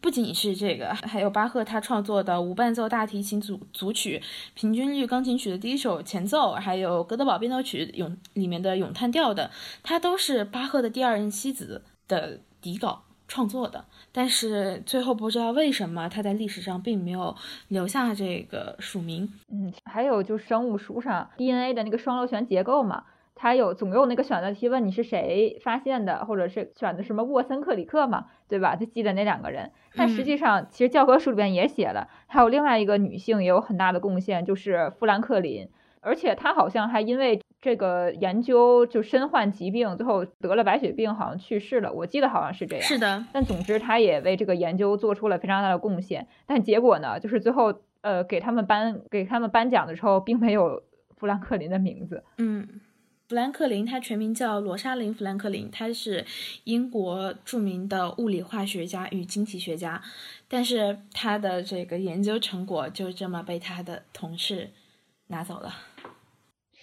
[0.00, 4.22] 不仅仅是这个，还有巴赫他创作的无伴奏大提琴组组曲、
[4.54, 9.50] 平均律钢琴曲的第一首前奏，还有哥德堡变奏曲咏里面的咏叹调的，
[9.82, 13.02] 它都是巴赫的第二任妻子的底稿。
[13.28, 13.84] 创作的。
[14.12, 17.34] 但是最后不知道为什么他在历史上并没有
[17.68, 19.28] 留下这个署名。
[19.50, 28.74] 嗯，还有就是生物书上 DNA 的那个双螺旋结构嘛，它有总有那个选择题问你是谁发现的，或者是选的什么沃森克里克嘛，对吧？
[28.76, 29.70] 就记得那两个人。
[29.94, 35.68] 但实际上，其实教科书里边也写了，还有另外一个女性也有很大的贡献，就是富兰克林。
[36.06, 41.92] 而且他好像还因为这个研究就身患疾病，最后得了白血病，好像去世了。
[41.92, 42.84] 我记得好像是这样。
[42.86, 43.24] 是的。
[43.32, 46.28] 但总之，他也为这个研究做出了非常大的贡献。
[46.46, 50.80] 但结果呢，就是最后呃给他们颁给他们颁奖的时候，并没有
[51.16, 52.22] 富兰克林的名字。
[52.38, 52.80] 嗯，
[53.28, 56.24] 富兰克林他全名叫罗莎琳·富兰克林，他是
[56.62, 60.00] 英国著名的物理化学家与晶体学家。
[60.46, 64.70] 但是他的这个研究成果就这么被他的同事
[65.26, 65.74] 拿走了。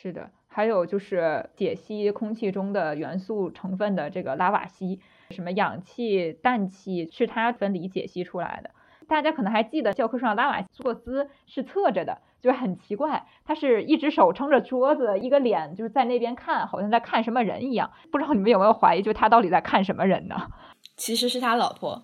[0.03, 8.71] 是的，还有就是解析空气中的元素成分的这个拉瓦锡，什么氧气、氮气是他分离解析出来的。
[9.07, 17.93] 大家可能还记得教科书上拉瓦锡坐姿是侧着的，就是很奇怪，他是一只手撑着桌子，一个脸就是在那边看，好像在看什么人一样。
[18.11, 20.49] 不知道你们有没有怀疑，就他到底在看什么人呢？
[20.97, 22.03] 其实是他老婆。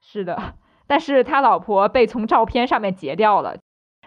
[0.00, 0.54] 是的，
[0.88, 3.58] 但是他老婆被从照片上面截掉了。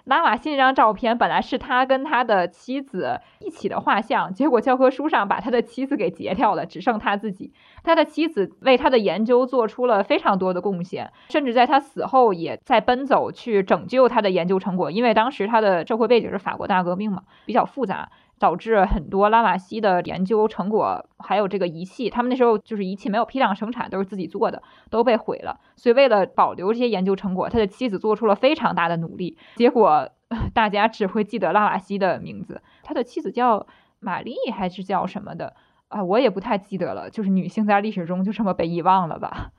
[0.06, 7.54] 拉瓦锡那张照片本来是他跟他的妻子一起的画像，结果教科书上把他的妻子给截掉了，只剩他自己。
[7.84, 14.92] 他的妻子为他的研究做出了非常多的贡献，甚至在他死后也在奔走去拯救他的研究成果。
[14.92, 18.10] 因为当时他的社会背景是法国大革命嘛，比较复杂。
[18.44, 25.58] 导致很多拉瓦锡的研究成果，还有这个仪器，他们那时候就是仪器没有批量生产，都是自己做的，都被毁了。
[25.78, 29.38] 所以为了保留这些研究成果，他的妻子做出了非常大的努力。
[29.56, 30.10] 结果
[30.54, 33.66] 大家只会记得拉瓦锡的名字，他的妻子叫
[34.02, 35.56] 玛丽还是叫什么的
[35.88, 36.04] 啊？
[36.04, 37.10] 我也不太记得了。
[37.10, 39.52] 就是女性在历史中就这么被遗忘了吧？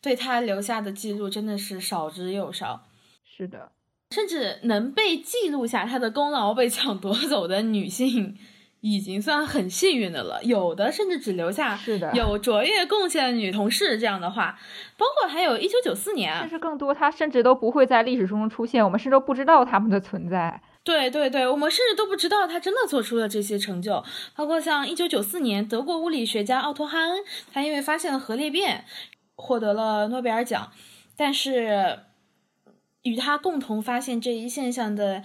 [0.00, 2.84] 对他留下的记录真的是少之又少。
[3.22, 3.72] 是的。
[4.10, 8.36] 甚至能被记录下她的功劳被抢夺走的女性，
[8.80, 10.42] 已经算很幸运的了。
[10.42, 11.78] 有的甚至只留下
[12.12, 14.58] 有卓越贡献的女同事这样的话，
[14.96, 20.60] 包括还有一九九四年，但是更多她甚至都不会在历史中出现，我们甚至都不知道他们的存在。
[20.82, 24.02] 对对对，我们甚至都不知道她真的做出了这些成就。
[24.34, 27.18] 包括像一九九四年，德国物理学家奥托哈恩，
[27.52, 28.84] 他因为发现了核裂变，
[29.36, 30.72] 获得了诺贝尔奖，
[31.16, 32.09] 但是。
[33.02, 35.22] 与他共同发现这一现象的，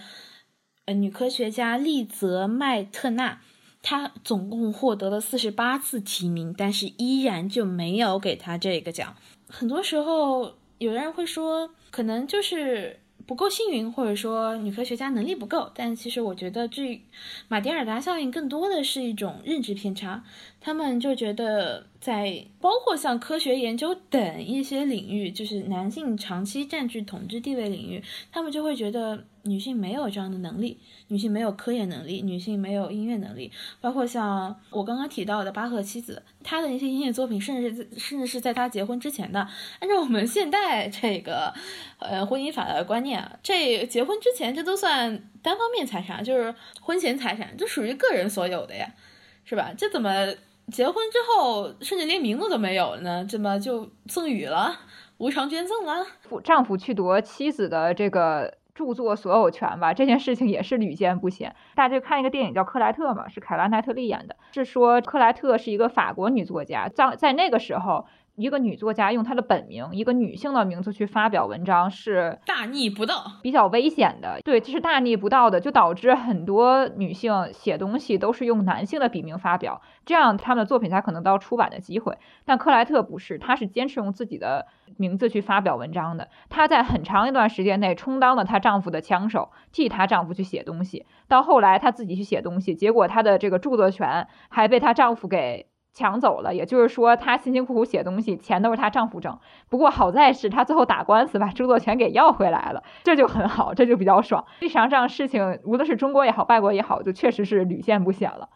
[0.86, 3.40] 呃，女科学家丽泽麦特纳，
[3.82, 9.16] 她总共获得了四十八次提名，但是依然就没有给她这个奖。
[9.48, 15.70] 很多时候，有的人会说，可能就是不够幸运，或者说女科学家能力不够。
[15.74, 17.00] 但其实我觉得，这
[17.48, 20.24] 马蒂尔达效应更多的是一种认知偏差。
[20.60, 30.78] 他们就觉得，在包括像科学研究等一些领域，就是男性长期占据统治地位领域，他们就会觉得女性没有这样的能力，
[31.08, 33.50] 女性没有科研能力，女性没有音乐能力。
[33.80, 39.40] 包括像我刚刚提到的巴赫妻子，他的那些音乐作品，甚至甚至是在他结婚之前的。
[39.80, 41.54] 按照我们现代这个
[41.98, 48.92] 呃婚姻法的观念，这结婚之前这都算单方面财产，就是婚前财产，这属于个人所有的呀，
[49.44, 49.72] 是吧？
[49.76, 50.34] 这怎么？
[50.72, 54.80] 结婚之后，甚至连名字都没有了呢，怎么就赠与了，
[55.18, 56.04] 无偿捐赠了？
[56.42, 61.56] 丈夫去夺妻子的这个著作所有权吧，这件事情也是屡见不鲜。
[61.74, 68.06] 大家看一个电影叫《克莱特》嘛，是凯拉奈特利演的，是说克莱特是一个法国女作家，在在那个时候。
[68.36, 74.38] 一个女作家用她的本名，一个女性的名字去发表文章是大逆不道，比较危险的。
[74.44, 82.18] 对，这是大逆不道的，就导致很多女性写东西都是用男性的笔名发表，这样他们的作品才可能到出版的机会。
[82.44, 84.66] 但克莱特不是，她是坚持用自己的
[84.98, 86.28] 名字去发表文章的。
[86.50, 91.06] 她在很长一段时间内充当了她丈夫的枪手，替她丈夫去写东西。
[91.26, 95.66] 到后来她自己去写东西，结果她的这个著作权还被她丈夫给。
[95.96, 99.38] 抢走了，也就是说，她辛辛苦苦写东西，钱都是她丈夫挣。
[99.70, 104.44] 不过好在是她最后打官司把著作权给要回来了，这就很好，这就比较爽。
[104.60, 108.50] 历史上这样事情，无论是中国也好，外国也好，就确实是屡见不鲜了。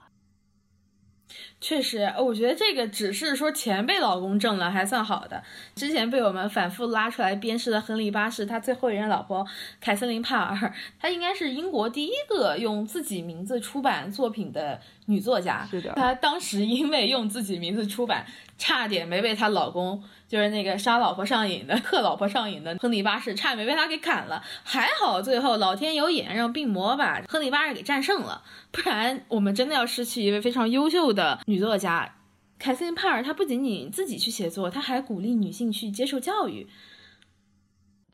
[1.61, 5.43] 确实，我觉得这个只是说钱被老公挣了还算好的。
[5.77, 9.47] 之前被我们反复拉出来鞭尸的亨利八世，他最后一任老婆
[9.79, 15.67] 凯瑟琳帕尔，她应该是英国第一个用自己名字出版作品的女作家。
[15.71, 18.25] 是的，她当时因为用自己名字出版，
[18.57, 20.03] 差点没被她老公。
[20.29, 24.41] 就是那个杀老婆上瘾的、克老婆上瘾的亨利八世，差点没被他给砍了。
[24.63, 32.15] 还好最后老天有眼，让病魔把亨利八世给战胜了，不然我们真的要失去一位非常优秀的女作家。
[32.61, 36.69] 凯瑟琳·帕尔，她不仅仅自己去写作，她还鼓励女性去接受教育。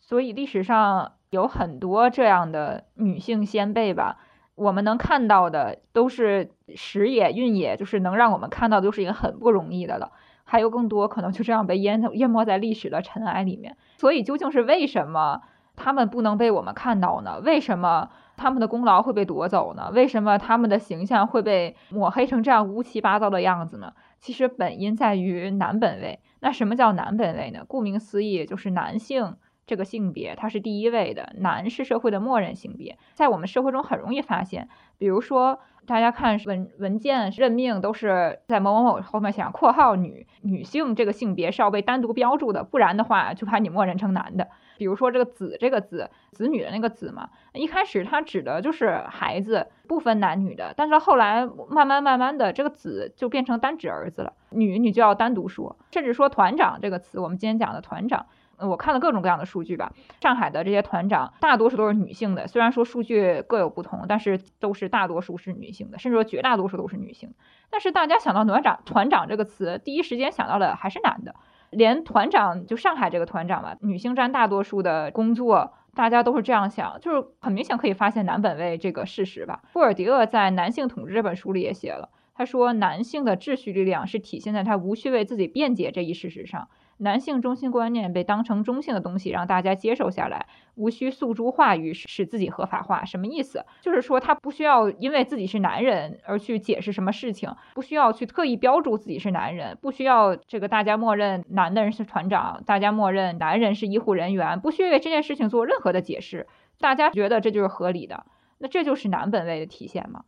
[0.00, 4.20] 所以历史上有很多这样的女性先辈吧，
[4.54, 10.12] 我们能看到的都是时也运也，就是能让我们看到，都是一个很不容易的了。
[10.48, 13.76] 还有更多可能就这样被淹淹没在历史的尘埃里面。
[13.98, 15.42] 所以究竟是为什么
[15.74, 17.40] 他们不能被我们看到呢？
[17.44, 19.90] 为什么他们的功劳会被夺走呢？
[19.92, 23.92] 为什么他们的形象会被抹黑成这样乌七八糟的样子呢？
[24.20, 26.20] 其实本因在于男本位。
[26.38, 27.64] 那什么叫男本位呢？
[27.66, 35.58] 顾名思义，就是男性这个性别它是第一位的，男是社会的默认性别，在我们社会中很容易发现，比如说。
[35.86, 44.48] 大家看文文件任命都是在某某某后面写上括号女女性这个性别是要被单独标注的，不然的话就把你默认成男的。
[44.78, 58.26] 比如说这个子这个子子女的那个子嘛，一开始它指的就是孩子，不分男女的，但是后来慢慢慢慢的这个子就变成单指儿子了，女你就要单独说，甚至说团长这个词，我们今天讲的团长。
[58.58, 67.34] 我看了各种各样的数据吧，上海的这些团长大多数都是女性的，虽然说数据各有不同，但是都是大多数是女性的，甚至说绝大多数都是女性。
[67.70, 71.34] 但是大家想到团长团长这个词，第一时间想到的还是男的，
[71.70, 79.62] 连团长就上海这个团长吧，女性占大多数的工作，大家都是这样想，就是很明显可以发现男本位这个事实吧。
[79.72, 86.68] 布尔迪厄在《男性统治》这本书里也写了，他说男性的秩序力量是体现在他无需为自己辩解这一事实上。
[86.98, 93.04] 男性中心观念被当成中性的东西，让大家接受下来，无需诉诸话语使自己合法化。
[93.04, 93.64] 什么意思？
[93.82, 106.46] 就是说他不需要因为自己是男人而去解释什么事情，不需要去特意标注自己是男人，不需要这个大家默认男的人是团长，大家默认男人是医护人员，不需要为这件事情做任何的解释，
[106.80, 108.24] 大家觉得这就是合理的。
[108.58, 110.24] 那这就是男本位的体现吗？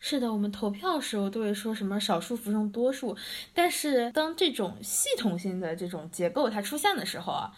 [0.00, 3.16] 是的，我们投票的时候都会说什么少数服从多数，
[3.52, 7.52] 但是当这种系统性的这种结构它出现的时候啊，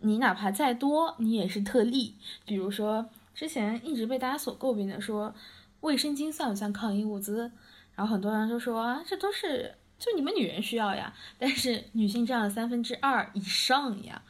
[0.00, 2.14] 你哪怕再多，你也是特例。
[2.44, 5.34] 比如说之前一直被大家所诟病的说
[5.80, 7.50] 卫生巾算不算抗疫物资，
[7.94, 14.20] 然后很多人就说啊，这都是就你们女人需要呀，但是女性占了三分之二以上呀。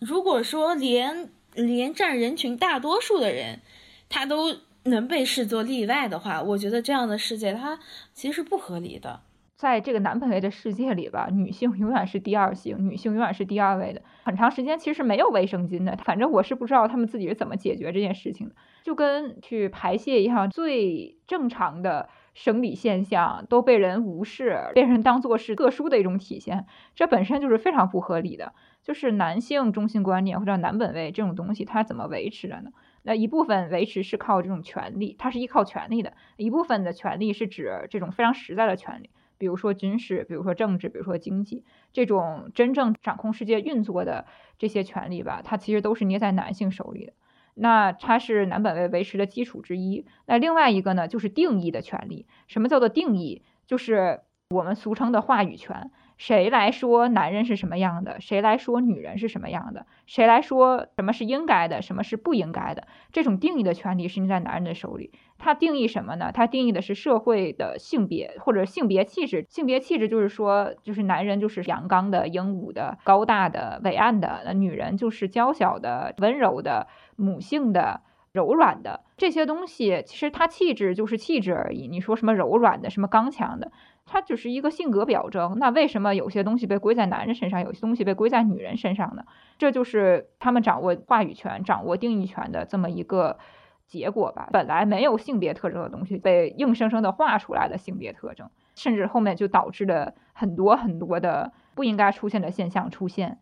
[0.00, 3.60] 如果说连连占人群大多数的人，
[4.08, 4.56] 他都。
[4.86, 7.78] 能被视作例外的话，我觉得这样的世界它
[8.12, 9.20] 其实是不合理的。
[9.54, 14.02] 在这个男本位的世界里吧，女性永远是第二性，女性永远是第二位的。
[14.22, 18.54] 很长时间其实是没有卫生巾的，反正我是不知道他们自己是怎么解决这件事情的。
[18.82, 28.52] 就跟去排泄一样，最正常的生理现象都被人无视，被人当做是特殊的一种体现，这本身就是非常不合理的。
[28.82, 32.70] 就是男性中心观念或者男本位这种东西，它怎么维持的呢？
[33.06, 44.26] 那一部分维持是靠这种权利，它是依靠权利的；一部分的权利是指这种非常实在的权利，比如说军事，比如说政治，比如说经济，这种真正掌控世界运作的
[44.58, 47.12] 这些权利吧，它其实都是捏在男性手里的。
[47.54, 50.04] 那它是男本位维持的基础之一。
[50.26, 52.26] 那另外一个呢，就是定义的权利。
[52.48, 53.42] 什么叫做定义？
[53.68, 55.92] 就是我们俗称的话语权。
[56.16, 58.20] 谁来说男人是什么样的？
[58.20, 59.86] 谁来说女人是什么样的？
[60.06, 62.86] 谁来说什么是应该的，什么是不应该的？
[63.12, 65.12] 这种定义的权利是捏在男人的手里。
[65.38, 66.32] 他定义什么呢？
[66.32, 69.44] 他定义的是社会的性别或者性别气质。
[69.50, 76.86] 性别气质就是说，就是男人就是阳刚的、英武的、高大的、伟岸的；那女人就是娇小的、温柔的、
[77.16, 78.00] 母性的、
[78.32, 79.04] 柔软的。
[79.18, 81.86] 这些东西其实它气质就是气质而已。
[81.86, 83.70] 你说什么柔软的，什么刚强的？
[84.06, 89.24] 它只是一个性格表征，那为什么有些东西被归在男人身上，有些东西被归在女人身上呢？
[89.58, 93.38] 这就是他们掌握话语权、掌握定义权的这么一个
[93.86, 94.48] 结果吧。
[94.52, 103.40] 本来没有性别特征的东西，被硬生生的画出来的性别特征，甚至后面就导致了很多很多的不应该出现的现象出现。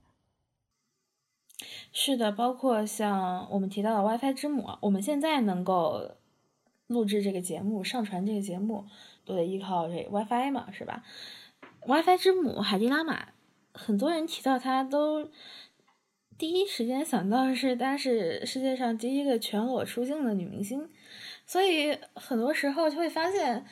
[1.93, 6.11] 是的，包括像我们提到的 WiFi 之母，我们现在能够
[6.95, 8.87] 录制这个节目、上传这个节目。
[9.27, 11.03] 都得依靠这 WiFi 嘛，是吧
[11.87, 13.29] ？WiFi 之母海蒂拉玛，
[13.73, 15.31] 很多人提到她都
[16.37, 20.91] 第一时间想到的是她是世界上第一个全裸出镜的女明星，
[21.47, 23.65] 所以很多时候就会发现，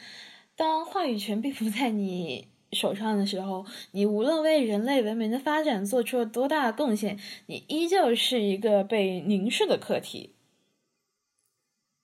[0.57, 10.35] 当话语权并不在你手上的时候，你无论为人类文明的发展做出了多大的贡献，你依旧是一个被凝视的课题。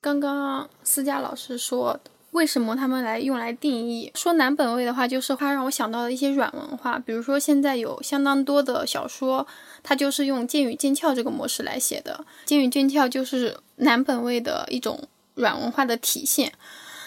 [0.00, 2.00] 刚刚思佳老师说。
[2.32, 4.12] 为什么他们来用来定义？
[4.14, 9.46] 说男本位的话，就是它让我想到了一些软文化，比如说现在有相当多的小说，
[9.82, 12.22] 它就是用剑与剑鞘这个模式来写的。
[12.44, 16.52] 剑与剑鞘就是男本位的一种软文化的体现。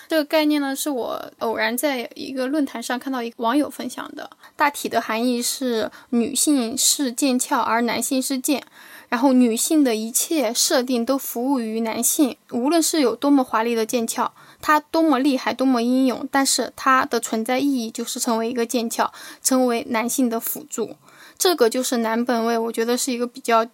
[0.07, 8.63] 这个概念呢，是我偶然在一个论坛上看到一个网友分享的，大体的含义是女性是剑鞘，而男性是剑。
[9.11, 14.31] 然后，女性的一切设定都服务于男性，无论是有多么华丽的剑鞘，
[14.61, 20.95] 它多么厉害，多么英勇，但是它的存在意义就是成为一个剑鞘，成为男性的辅助。
[21.37, 23.67] 这个就是男本位，我觉得是一个比较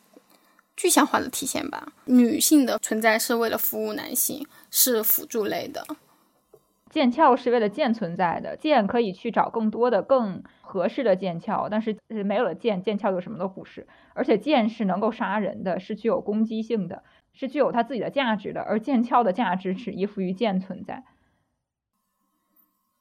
[0.76, 1.94] 具象化的体现吧。
[2.06, 5.86] 女性的存在是为了服务男性，是辅助类的。
[6.90, 13.88] 剑鞘是为了剑存在的，剑可以去找更多的、更合适的剑鞘，但是没有了剑，剑鞘就什么都不是。
[14.14, 21.06] 而且剑是能够杀人的，是具有攻击性的，是具有它自己的价值的，而剑鞘的价值只依附于剑存在。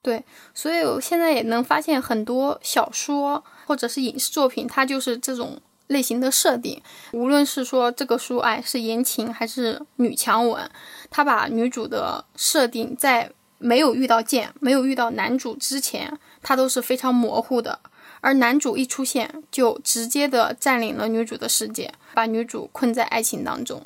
[0.01, 6.81] 对，所以我现在也能发现很多小说或者是影视作品，它就是这种类型的设定。
[7.13, 10.71] 无论是说这个书，哎，是言情还是女强文，
[11.11, 13.33] 它把女主的设定在。
[13.59, 16.13] 没有遇到剑，没有遇到男主之前，
[16.47, 17.81] 他都是非常模糊的。
[18.21, 23.83] 而男主一出现，就直接的占领了女主的世界，把女主困在爱情当中。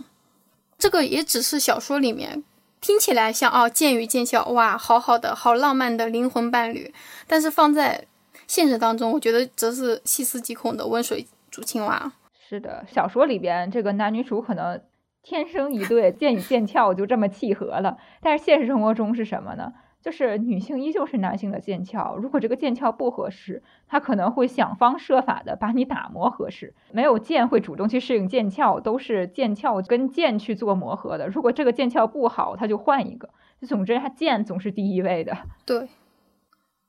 [0.78, 2.44] 这个也只是小说里面
[2.82, 6.92] 听起来像哦，剑与剑鞘，哇，好好的，好浪漫的灵魂伴侣。
[7.26, 8.04] 但是放在
[8.46, 12.12] 现实当中，我觉得则是细思极恐的温水煮青蛙。
[12.46, 14.78] 是的，小说里边这个男女主可能。
[15.22, 17.98] 天生一对，剑与剑鞘就这么契合了。
[18.22, 19.70] 但是现实生活中是什么呢？
[20.02, 22.16] 就是女性依旧是男性的剑鞘。
[22.16, 26.74] 如果这个剑鞘不合适，他可能会想方设法的把你打磨合适。
[26.92, 31.28] 没有剑会主动去适应剑鞘，都是剑鞘跟剑去做磨合的。
[31.28, 33.28] 如果这个剑鞘不好，他就换一个。
[33.66, 35.36] 总之，他剑总是第一位的。
[35.66, 35.88] 对，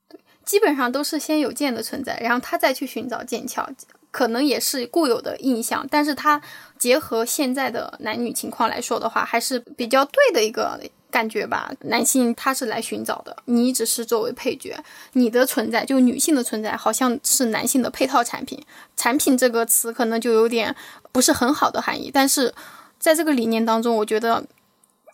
[0.07, 3.68] 对，基本上都是先有剑的存在，然后他再去寻找剑鞘。
[4.09, 6.41] 可能也是固有的印象，但是它
[6.78, 10.78] 结合现在的男女情况来说的话，还是比较对的一个
[11.12, 11.72] 感觉吧。
[11.82, 14.84] 男性他是来寻找的，你只是作为配角，
[15.14, 18.59] 你的存在就女性的存在，好像是男性的配套产品。
[18.97, 20.76] 产品这个词可能就有点
[21.12, 22.51] 不是很好的含义，但是
[22.97, 24.43] 在这个理念当中，我觉得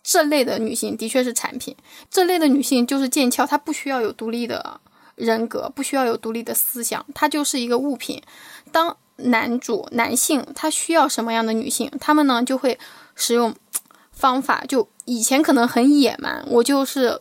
[0.02, 1.76] 这类的女性的确是产品，
[2.10, 4.80] 这类的女性就是剑鞘，她不需要有独立的。
[5.18, 8.22] 人格不需要有独立的思想，她就是一个物品。
[8.70, 12.78] 当男主男性他需要什么样的女性，他们呢就会
[13.16, 13.52] 使用
[14.12, 14.64] 方法。
[14.68, 17.18] 就以前可能很野蛮，我就是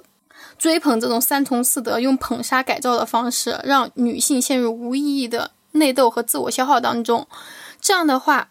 [0.57, 7.25] 追捧这种三从四德，用捧杀改造的方式，让女性陷入无意义的内斗和自我消耗当中。
[7.79, 8.49] 这样的话，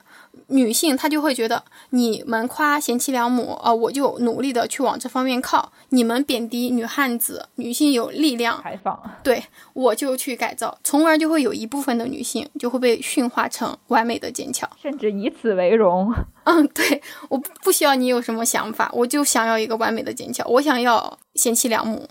[0.49, 9.43] 女性她就会觉得你们夸贤妻良母啊，我就努力的去往这方面靠；你们贬低女汉子、女性有力量，采访，对
[9.73, 16.15] 我就去改造，从而就会有一部分的女性就会被驯化成完美的坚强，甚至以此为荣。
[16.45, 22.09] 嗯，对，我不需要你有什么想法，我就想要一个完美的坚强，我想要贤妻良母，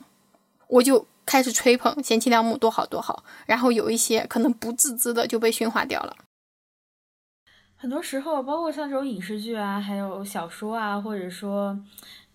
[0.68, 6.14] 我就开始吹捧贤妻良母多好多好，然后有一些可能不自知的就被驯化掉了。
[7.86, 11.80] 很多时候，包括像这种影视剧啊，还有小说啊，或者说，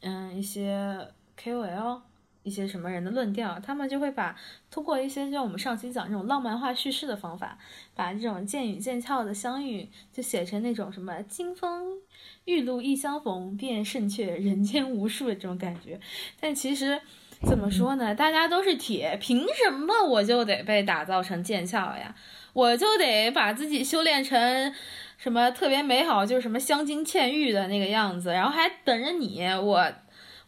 [0.01, 0.97] 嗯，一些
[1.37, 2.03] KOL，
[2.45, 4.37] 一些什么人的论调，他们就会把
[4.71, 7.59] 通过一些像我们上期讲这种浪漫化叙事的方法，
[7.97, 11.99] 把这种剑与剑鞘的相遇，就写成那种什么“金风
[12.45, 15.99] 玉露一相逢，便胜却人间无数”的这种感觉。
[16.39, 17.01] 但其实
[17.43, 18.15] 怎么说呢？
[18.15, 22.15] 大家都是铁，凭什么我就得被打造成剑鞘呀？
[22.53, 24.73] 我就得把自己修炼成？
[25.21, 29.93] 什么特别美好，就是什么镶金嵌玉的那个样子，然后还等着你我，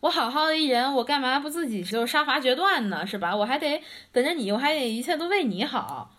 [0.01, 3.07] 我好好的一人，我干嘛不自己就杀伐决断呢？
[3.07, 3.37] 是吧？
[3.37, 6.13] 我还得等着你，我还得一切都为你好，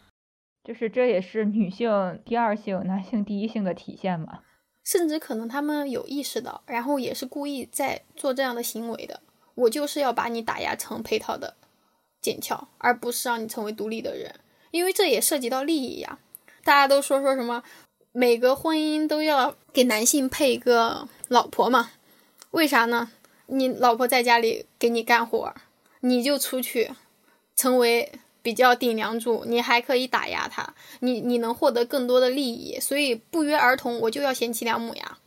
[0.63, 4.41] 就是这也是女性第二性，男性第一性的体现嘛？
[4.83, 9.21] 甚至可能他们有意识到，然后也是故意在做这样的行为的。
[9.55, 11.55] 我就是要把你打压成配套的
[12.21, 14.35] 剑鞘，而不是让你成为独立的人，
[14.69, 16.19] 因为这也涉及到利益呀。
[16.65, 17.61] 大家都说说什么？
[18.15, 21.89] 每个婚姻都要给男性配一个老婆嘛？
[22.51, 23.11] 为啥呢？
[23.47, 25.51] 你老婆在家里给你干活，
[26.01, 26.91] 你就出去
[27.55, 28.11] 成为
[28.43, 35.17] 比较顶梁柱，你还可以打压他，你你能获得更多的利益，所以不约而同，我就要贤妻良母呀。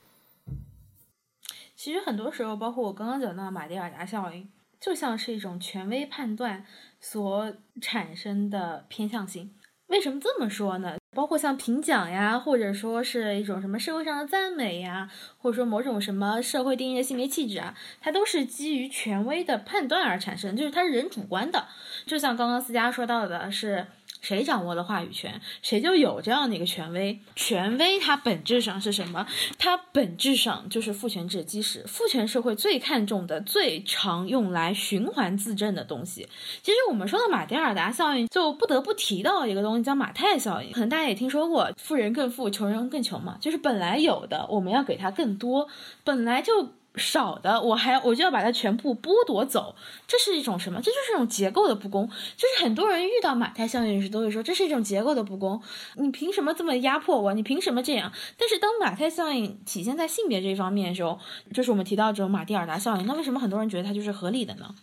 [1.75, 4.49] 其实很多时候，包括我刚刚讲到马蒂尔达效应，
[4.81, 6.65] 就像是一种权威判断
[7.01, 9.53] 所产生的偏向性。
[9.89, 10.97] 为什么这么说呢？
[11.17, 21.67] 包括像评奖呀，或者说是一种什么社会上的赞美呀，或者说某种什么社会定义的性别气质啊，它都是基于权威的判断而产生，就是它是人主观的。
[22.05, 23.87] 就像刚刚思佳说到的是。
[24.27, 27.17] 谁掌握了话语权，谁就有这样的一个权威。
[27.37, 29.25] 权威它本质上是什么？
[29.57, 31.85] 它本质上就是父权制基石。
[31.87, 36.27] 父权社会最看重的、最常用来循环自证的东西。
[36.61, 40.73] 其实我们说到马迭尔达效应，就不得不提到一个东西，叫马太效应。
[40.73, 43.39] 可能大家也听说过，富人更富，穷人更穷嘛。
[43.41, 45.69] 就是本来有的，我们要给他更多。
[46.03, 46.73] 本来就。
[46.97, 49.75] 少的，我还我就要把它全部剥夺走，
[50.07, 50.81] 这是一种什么？
[50.81, 52.09] 这就是一种结构的不公。
[52.09, 55.61] 就是很多人遇到马太效应时，都会说这是一种结构的不公。
[55.97, 57.35] 你凭什么这么压迫我？
[57.35, 58.11] 你凭什么这样？
[58.39, 61.19] 但是当马太效应体现在性别这一方面的时候，
[61.53, 63.07] 就是我们提到这种马蒂尔达效应。
[63.07, 64.75] 那为什么很多人觉得它就是合理的呢？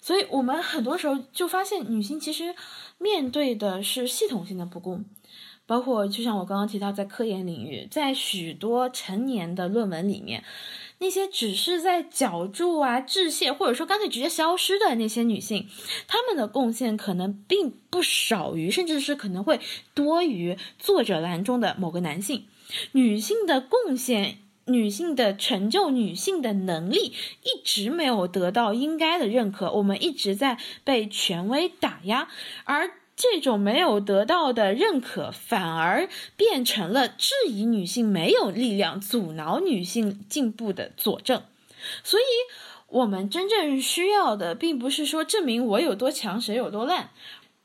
[0.00, 2.54] 所以我们很多时候就发现，女性其实
[2.96, 5.04] 面对的是系统性的不公，
[5.66, 10.42] 包括就像我刚刚提到，在科研领域，在许多成年的论文里面。
[11.02, 15.66] 那些只是在脚注啊、致谢，或者说干脆直接消失的那些女性，
[16.06, 19.58] 她们的贡献可能并不少于，甚至是可能会
[19.94, 22.44] 多于作者栏中的某个男性。
[22.92, 24.36] 女性的贡献、
[24.66, 29.72] 女性的成就、女性的能力，一直没有得到应该的认可。
[29.72, 32.28] 我们一直在被权威打压，
[32.64, 32.99] 而。
[33.22, 36.08] 这种没有得到的认可，反而
[36.38, 41.42] 变成了质疑女性没有力量、阻挠女性进步的佐证。
[42.02, 42.22] 所以，
[42.86, 47.10] 我们真正需要的，并不是说证明我有多强，谁有多烂。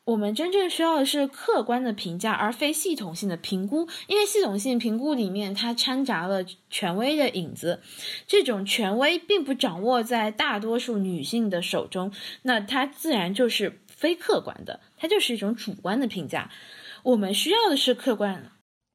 [0.04, 3.88] 我们真正需要的是客观的评价，而非系统性的评估。
[4.08, 7.82] 因为系统性评估里面，它掺杂了权威的影子。
[8.28, 12.12] 这种权威并不掌握在大多数女性的手中，
[12.44, 14.80] 那它自然就是非客观的。
[15.06, 16.50] 它就是一种主观的评价，
[17.04, 18.46] 我们需要的是客观。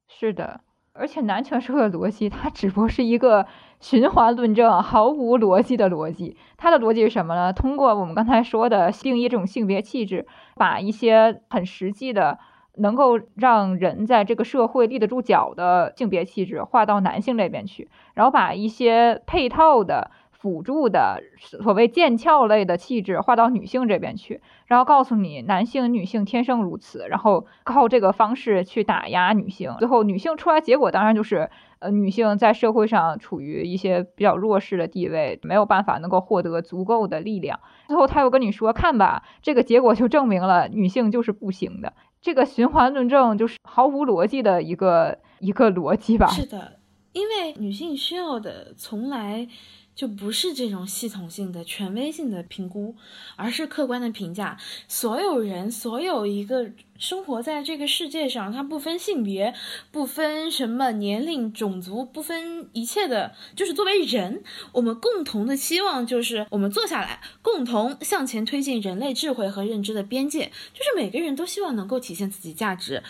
[0.09, 0.59] 是的，
[0.91, 3.47] 而且男权社会的逻辑，它只不过是一个
[3.79, 6.35] 循环论证，毫无逻辑的逻辑。
[6.57, 7.53] 它的逻辑是什么呢？
[7.53, 12.39] 通过我们刚才说的定义这种性别气质，把一些很实际的、
[12.75, 20.11] 能够让人在这个社会立得住脚的性别气质划到男性这边去，然后把一些配套的。
[20.41, 21.21] 辅助的
[21.61, 37.59] 所谓剑鞘类的气质划到女性这边去，然后告诉你男性女性天生如此，然后靠这个方式去打压女性，最后女性出来结果当然就是呃女性在社会上处于一些比较弱势的地位，没有办法能够获得足够的力量。
[37.87, 41.93] 最后他又跟你说，看吧，这个结果就证明了女性就是不行的。
[42.19, 46.25] 这个循环论证就是毫无逻辑的一个一个逻辑吧？
[46.25, 46.79] 是的，
[47.13, 49.47] 因为女性需要的从来。
[49.95, 52.95] 就不是这种系统性的、权威性的评估，
[53.35, 54.57] 而是客观的评价。
[54.87, 59.53] 所有人，所有一个生活在这个世界上，他不分性别，
[59.91, 73.03] 不分什么年龄、种族，不分一切的，就是作为人，我们共同的期望就是我们坐下来，共同向前推进人类智慧和认知的边界，就是每个人都希望能够体现自己价值。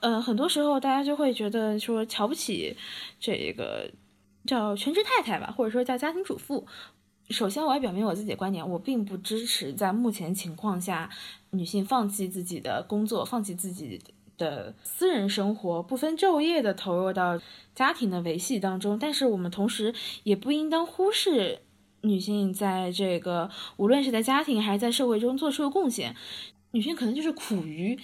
[0.00, 2.76] 呃，很多时候大家就会觉得说瞧不起
[3.18, 3.90] 这个。
[4.46, 6.66] 叫全职太太吧，或者说叫家庭主妇。
[7.30, 11.08] 首先，我要表明我自己的观点，我并不支持在目前情况下
[11.50, 14.00] 女性放弃自己的工作，放弃自己
[14.36, 17.40] 的私人生活，不分昼夜的投入到
[17.74, 18.98] 家庭的维系当中。
[18.98, 21.60] 但是，我们同时也不应当忽视
[22.00, 26.16] 女性在这个无论是在家庭还是在社会中做出的贡献。
[26.72, 27.98] 女性可能就是苦于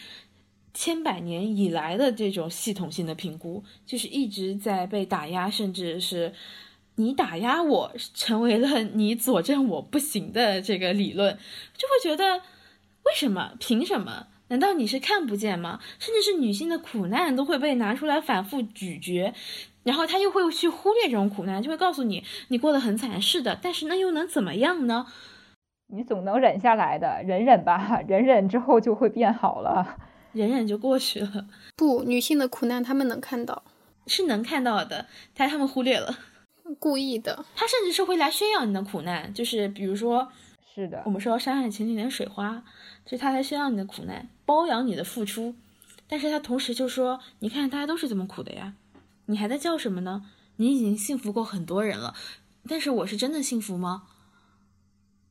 [0.77, 6.35] 千百年以来的这种系统性的评估，就是一直在被打压，甚至是
[6.97, 11.39] 你打压我，成为了你佐证我不行的这个理论，
[11.79, 12.43] 就会觉得
[13.05, 13.55] 为什么？
[13.59, 14.27] 凭什么？
[14.49, 15.81] 难道你是看不见吗？
[15.99, 19.33] 甚至是女性的苦难都会被拿出来反复咀嚼，
[19.83, 25.07] 然后他又会去忽略这种苦难，就会告诉你你过得很惨，是的，但是那又能怎么样呢？
[25.89, 29.97] 你总能忍下来的，忍忍吧， 忍忍之后就会变好了。
[30.37, 31.47] 忍忍就过去了。
[31.74, 33.64] 不，女性的苦难他们能看到，
[34.07, 36.18] 是能看到的，但他们忽略了，
[36.78, 37.45] 故意的。
[37.57, 40.30] 他甚至是会来宣扬你的苦难，就是比如说，
[40.74, 42.62] 是的，我们说《山海情》里面水花，
[43.05, 45.55] 就是他来宣扬你的苦难，包养你的付出，
[46.07, 48.74] 但是他同时就说，你看大家都是这么苦的呀，
[49.26, 50.26] 你还在叫什么呢？
[50.57, 52.14] 你已经幸福过很多人了，
[52.68, 54.05] 但是我是真的幸福吗？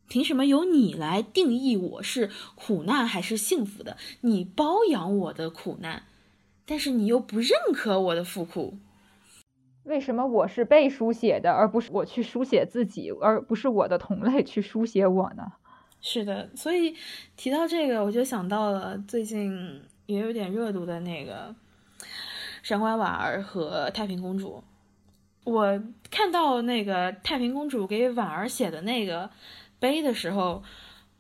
[0.08, 3.98] 凭什么由你来定义我是苦难还是幸福的？
[4.22, 6.04] 你包养我的苦难，
[6.66, 8.78] 但是你又不认可我的富苦。
[9.84, 15.54] 为什么我是被书写的，而不是我去书写自己，而不是我的同类去书写我呢？
[16.02, 16.96] 是的，所以
[17.36, 21.56] 提到这个，我就想到了最近也有点热度的那个
[22.62, 24.64] 上官婉儿和太平公主。
[25.44, 29.30] 我看到那个太平公主给婉儿写的那个。
[29.80, 30.64] 碑的时候，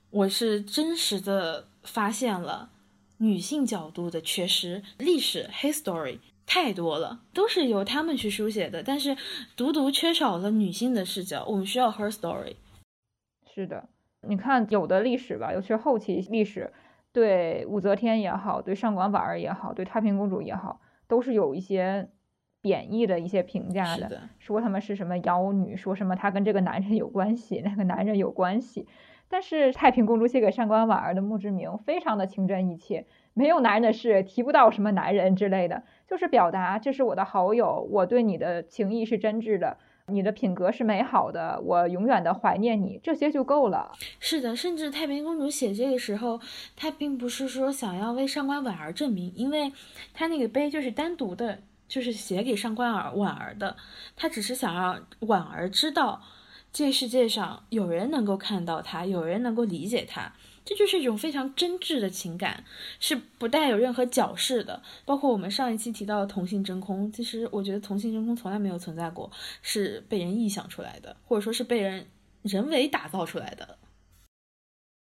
[0.09, 2.69] 我是真实的发现了
[3.17, 9.17] 女性角度的缺失，历史 history 太多了，都是由他们去书写的，但是
[9.55, 11.45] 独独缺少了女性的视角。
[11.45, 12.55] 我们需要 her story。
[13.53, 13.89] 是的，
[14.21, 16.73] 你看有的历史吧，尤其是后期历史，
[17.11, 22.09] 对武则天也好，对上官婉儿也好，对太平公主也好，都是有一些。
[22.65, 28.87] 贬义的一些评价的，说他们是什么妖女，说什么她跟这个男人有关系，那个男人有关系。
[29.29, 33.05] 但是太平公主写给上官婉儿的墓志铭非常的情真意切，
[33.35, 43.91] 没有男人的事，提不到什么男人之类的，就是表达这是我的好友，我对你的情谊是真挚的，你的品格是美好的，我永远的怀念你，这些就够了。
[44.19, 46.39] 是的，甚至太平公主写这个时候，
[46.75, 49.71] 她并不是说想要为上官婉儿证明，因为
[50.15, 51.59] 她那个碑就是单独的。
[51.87, 53.77] 就是写给上官儿婉儿的，
[54.15, 56.21] 他只是想让婉儿知道，
[56.73, 60.33] 这世界上有人能够看到他，有人能够理解他，
[60.65, 62.63] 这就是一种非常真挚的情感，
[62.99, 64.81] 是不带有任何矫饰的。
[65.05, 69.31] 包括我们上一期提到的同性真空，其实我觉得同性真空从来没有存在过，
[69.61, 72.07] 是被人臆想出来的，或者说是被人
[72.41, 73.77] 人为打造出来的。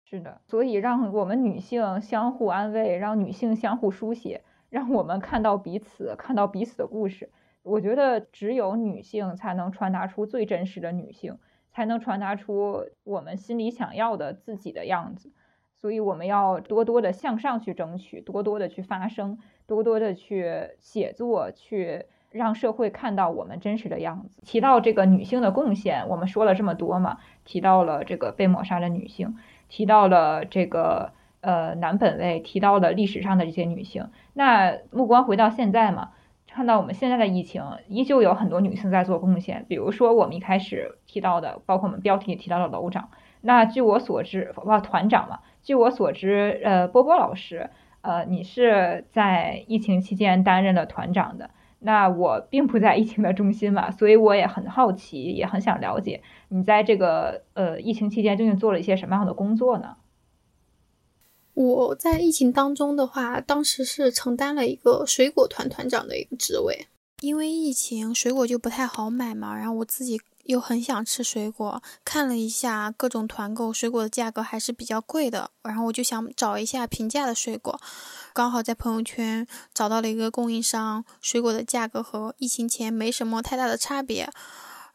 [0.08, 4.42] 是的，所以让我们女性相互安慰，让女性相互书写。
[4.76, 7.30] 让我们看到彼此，看到彼此的故事。
[7.62, 11.38] 我觉得只有女性才能传达出最真实的女性，
[11.70, 15.32] 才能传达出我们心里想要的自己的样子。
[15.72, 24.42] 所以我们要多多的向上去争取，多多的去发声，多多的去写作，去让社会看到我们真实的样子。
[24.42, 27.16] 提到这个女性的贡献，我们说了这么多嘛，
[27.46, 29.38] 提到了这个被抹杀的女性，
[29.70, 31.14] 提到了这个。
[31.42, 36.10] 呃，男本位提到了历史上的这些女性，那目光回到现在嘛，
[36.46, 39.64] 看到我们现在的疫情，依旧有很多女性在做贡献。
[39.66, 43.08] 比如说我们一开始提到的，包括我们标题里提到的楼长。
[43.40, 47.70] 那据我所知，哇，团长嘛，据我所知，呃，波波老师，
[48.02, 51.48] 呃，你是在疫情期间担任了团长的。
[51.78, 59.96] 那我并不在疫情的中心嘛，所以我也很好奇，也很想了解你在这个呃疫情期间究竟做了一些什么样的工作呢？
[61.56, 66.86] 我在疫情当中的话，当时是承担了一个水果团团长的一个职位，
[67.22, 77.80] 因为疫情水果就不太好买嘛，然后我自己又很想吃水果，看了一下各种团购水果的价格还是比较贵的，然后我就想找一下平价的水果，
[78.34, 84.30] 刚好在朋友圈找到了一个供应商，水果的价格和疫情前没什么太大的差别。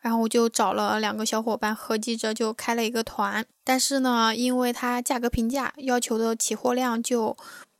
[0.01, 7.37] 然后我就找了两个小伙伴合计着就开了一个团，但是呢，因为它价格平价，要求的起货量就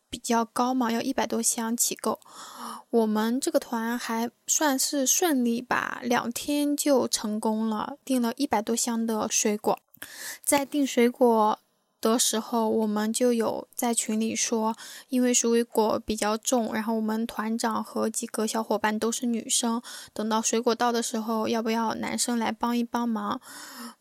[0.10, 2.20] 比较高嘛，要一百多箱起购。
[2.92, 9.80] 我们这个团还算是顺利吧，两天就成功了，订了一百多箱的水果。
[10.44, 11.60] 在订水果。
[12.02, 14.76] 的时候，我们就有在群里说，
[15.10, 19.80] 因为水果比较重，然后我们团长和几个小伙伴都是女生，
[20.12, 23.40] 等到水果到的时候，要不要男生来帮一帮忙？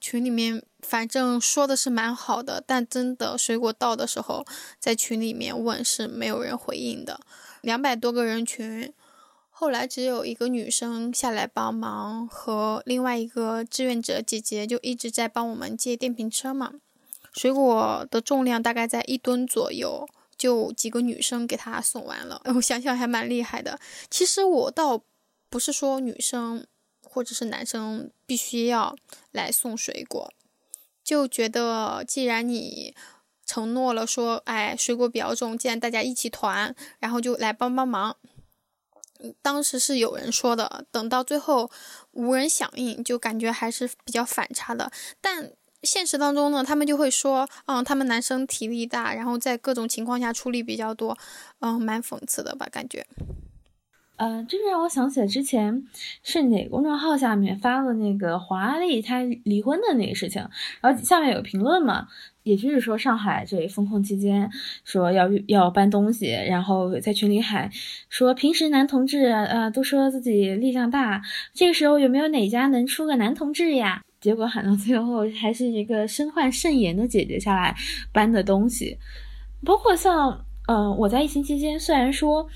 [0.01, 4.47] 群里面反正说的是蛮好的，但真的水果到的时候，
[4.79, 7.21] 在群里面问是没有人回应的。
[7.61, 8.91] 两百多个人群，
[9.51, 16.73] 后来只有一个女生下来帮忙，和另外一个志愿者姐姐就一直在帮我们借电瓶车嘛。
[17.33, 22.41] 水果的重量大概在一吨左右，就几个女生给他送完了。
[22.57, 23.79] 我想想还蛮厉害的。
[24.11, 25.03] 其实我倒
[25.49, 26.67] 不是说女生
[27.03, 28.97] 或者是男生必须要
[29.33, 30.33] 来送水果，
[31.03, 32.95] 就觉得既然你
[33.45, 38.17] 承诺了说，哎，水果比较重，既然大家一起团，然后就来帮帮忙。
[39.43, 41.71] 当时是有人说的，等到最后
[42.13, 44.91] 无人响应，就感觉还是比较反差的。
[45.21, 45.53] 但
[45.83, 51.17] 现实当中呢，他们就会说，嗯，他们男生体力大，然后在各种情况下出力比较多，
[51.61, 53.07] 嗯，蛮讽刺的吧，感觉。
[54.17, 55.83] 嗯，这让我想起来之前
[56.23, 60.47] 是哪个公众号下面发了那个黄阿丽她离婚的那个事情，
[60.83, 62.07] 然后下面有评论嘛，
[62.43, 64.51] 也就是说上海这封控期间
[64.85, 67.71] 说要要搬东西，然后在群里喊
[68.11, 71.23] 说平时男同志呃都说自己力量大，
[71.55, 74.03] 这个时候有没有哪家能出个男同志呀？
[74.21, 77.75] 结果喊到最后，还是一个身患肾炎的姐姐下来
[78.13, 78.99] 搬的东西，
[79.65, 82.47] 包括像，嗯，我在疫情期间，虽然说，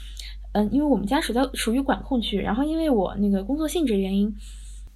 [0.52, 4.30] 嗯，因为我们家属在属于管控区，然后因为我那个工作性质原因，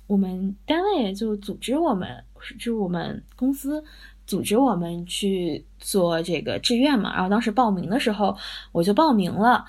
[0.06, 2.22] 我们单位就组织我们，
[2.58, 3.82] 就是我们公司
[4.26, 8.36] 组织我们去做这个志愿嘛，然后当时报名的时候，
[8.72, 9.64] 我就报名了。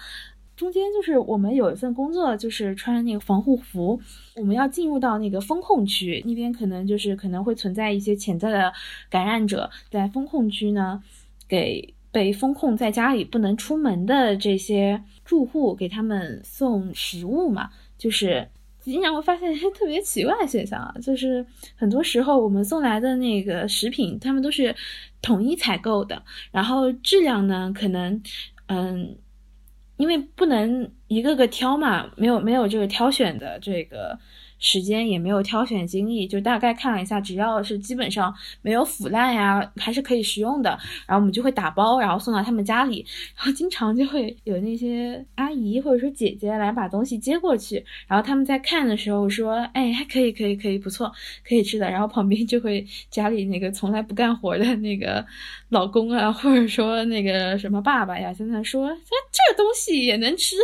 [0.59, 3.97] 中间就是我们有一份工作，就是穿那个防护服，
[4.35, 8.73] 我们要进入到那个风控区，那边可能就是可能会存在一些潜在的
[9.09, 11.01] 感染者，在风控区呢，
[11.47, 18.45] 给被封控在家里不能出门的这些住户给他们送食物嘛，就是
[18.81, 21.45] 经常会发现一 些特别奇怪的现象啊，就是
[21.77, 24.75] 很多时候我们送来的那个食品，他们都是
[25.21, 28.21] 统一采购的，然后质量呢，可能
[28.65, 29.15] 嗯。
[29.99, 34.17] 因为不能一个个挑嘛，没有没有这个挑选的这个。
[34.59, 40.69] 时间也没有挑选精力，就大概看了一下，只要是基本上没有腐烂呀，还是可以食用的。
[41.07, 43.05] 然后我们就会打包，然后送到他们家里。
[43.37, 51.11] 然后经常就会有那些阿姨或者说姐姐来把东西接过去，然后他们在看的时候说：“哎，还可以，可以，可以，不错，
[51.47, 55.25] 可以吃的。”然后旁边就会家里那个从来不干活的那个
[55.69, 60.55] 老公啊，或者说那个什么爸爸呀，在那说：“这这东西也能吃。”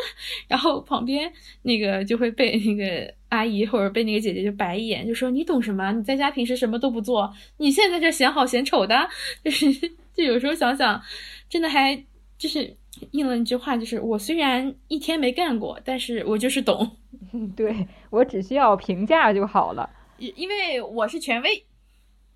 [0.50, 1.32] 然后旁边
[1.62, 3.14] 那个就会被那个。
[3.30, 5.92] 阿姨 或者被那个姐姐就白一眼，就说你懂什么？
[5.92, 9.10] 你在家平时什么都不做，你现在这嫌好嫌丑的，
[9.44, 9.72] 就是
[10.14, 11.02] 就有时候想想，
[11.50, 11.96] 真的还
[12.38, 12.76] 就是
[13.12, 16.98] 应了一句话，就是我虽然一天没干过，但是我就是懂。
[17.56, 21.66] 对我只需要评价就好了，因因为我是权威。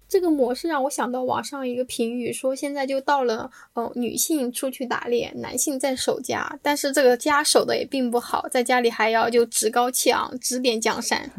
[0.09, 11.31] 这个模式让我想到网上一个评语，说现在就到了，呃，女性出去打猎，男性在守家，但是这个家守的也并不好，在家里还要就趾高气昂，指点江山。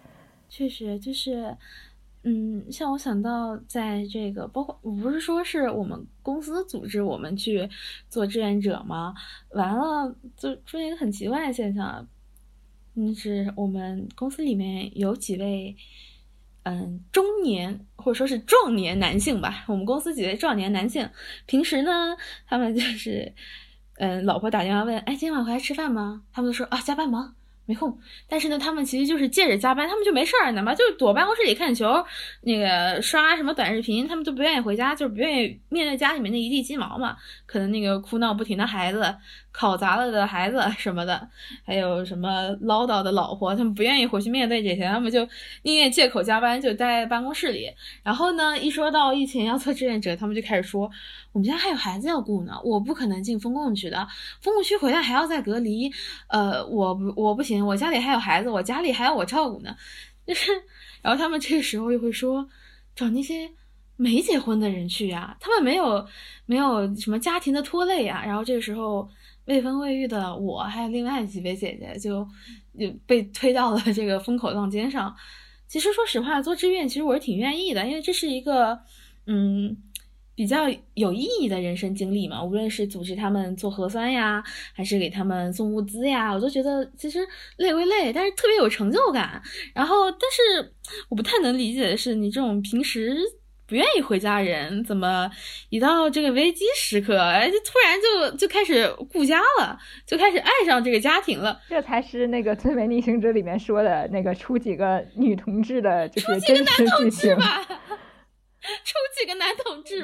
[0.50, 1.56] 确实，就是，
[2.24, 7.66] 嗯，像我想到，在这个包括，不是说是我们公司组织我们去
[8.10, 9.14] 做志愿者吗？
[9.52, 12.06] 完了，就出现一个很奇怪的现象，
[12.94, 15.74] 嗯，是我们公司里面有几位。
[16.64, 21.06] 嗯，中年或者说是壮年男性吧，我们公司几位壮年男性，
[21.44, 23.30] 平时呢，他们就是，
[24.00, 26.22] 嗯，老婆打电话问，哎，今晚回来吃饭吗？
[26.32, 27.34] 他们都说啊，加班忙。
[27.68, 32.02] 没空，但是呢，他们其实就是借着加班，他们就没事儿，哪怕就是躲办公室里看球，
[32.40, 37.14] 那个刷什么短视频，他们都不愿意回家，就是不愿意面对家里面那一地鸡毛嘛。
[37.44, 39.14] 可能那个哭闹不停的孩子，
[39.50, 41.28] 考砸了的孩子什么的，
[41.64, 45.26] 还有什么唠叨的老婆，他们不愿意回去面对这些，他们就
[45.62, 47.70] 宁愿借口加班，就待在办公室里。
[48.02, 50.90] 然后呢，一说到疫情要做志愿者，他们就开始说。
[51.32, 54.08] 我们家还有孩子要顾呢，我不可能进封控区的，
[54.40, 55.88] 封控区回来还要再隔离，
[56.28, 59.76] 呃，我不我不行，我家里还有孩子，我家里还要我照顾呢，
[60.26, 60.50] 就是，
[61.00, 62.48] 然后他们这个时候又会说，
[62.96, 63.48] 找那些
[63.94, 66.04] 没结婚的人去呀，他们没有
[66.46, 69.08] 没有什么家庭的拖累呀，然后这个时候
[69.48, 72.22] 未婚未育的我还有另外几位姐姐就
[72.78, 75.16] 就被推到了这个风口浪尖上。
[75.66, 78.78] 其实说实话，做志愿其实我是挺愿意的，因为这是一个
[79.26, 79.74] 嗯
[80.34, 82.44] 比较有意义的人生经历嘛。
[82.44, 84.44] 无论是组织他们做核酸呀，
[84.74, 87.26] 还是给他们送物资呀，我都觉得其实
[87.56, 89.42] 累归累，但是特别有成就感。
[89.74, 90.74] 然后，但是
[91.08, 93.16] 我不太能理解的是，你这种平时。
[93.68, 95.30] 不愿意回家人，怎么
[95.68, 101.60] 一到这个危机时刻，哎，就突然就就开始顾家了，就开始爱上这个家庭了？
[101.68, 107.10] 这才是那个《最美逆行者》里面说的那个出几个女同志的，就是真实剧情。
[107.10, 107.66] 出几个男同志吧？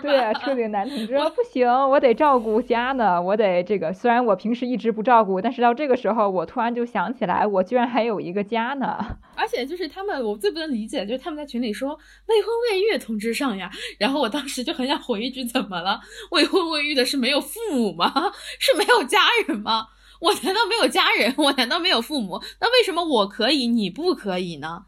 [0.00, 3.92] 对啊，出几个男同志 不行，我得照顾家呢，我得这个。
[3.92, 9.18] 虽然我平时一直不照顾，但是到这个时候，我突然就想起来，我居然还有一个家呢。
[9.36, 11.90] 而且就是他们，我最不能理解就是他们在群里说
[12.26, 16.00] 未婚未育同志上呀，然后我当时就很想回一句：怎么了？
[16.30, 18.12] 未婚未育的是没有父母吗？
[18.58, 19.88] 是没有家人吗？
[20.20, 21.34] 我难道没有家人？
[21.36, 22.40] 我难道没有父母？
[22.60, 24.86] 那为什么我可以，你不可以呢？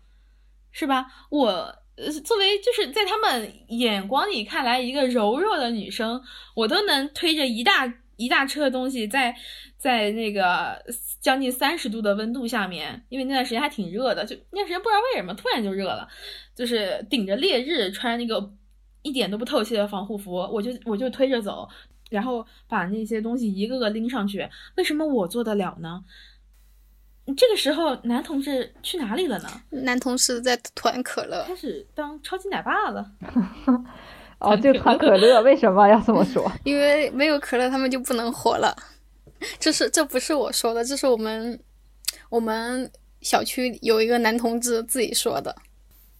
[0.72, 1.06] 是吧？
[1.30, 1.85] 我。
[1.96, 6.22] 呃，作为就是在他们眼光里看来一个柔弱的女生，
[6.54, 9.34] 我都能推着一大一大车的东西，在
[9.78, 10.82] 在那个
[11.20, 16.06] 将近三十度的温度下面，因为那段时间还挺热的，就那段时间不知道为什么突然就热了，
[16.54, 18.52] 就是顶着烈日穿那个
[19.02, 21.66] 一点都不透气的防护服，我就我就推着走，
[22.10, 26.04] 然后把那些东西一个个拎上去，为什么我做得了呢？
[27.34, 29.48] 这个时候，男同志去哪里了呢？
[29.70, 33.04] 男同事在团可乐，开始当超级奶爸了。
[34.38, 36.50] 哦，就团可乐，为什么要这么说？
[36.62, 38.76] 因为没有可乐，他们就不能活了。
[39.58, 41.58] 这是这不是我说的，这是我们
[42.28, 42.88] 我们
[43.22, 45.54] 小区有一个男同志自己说的。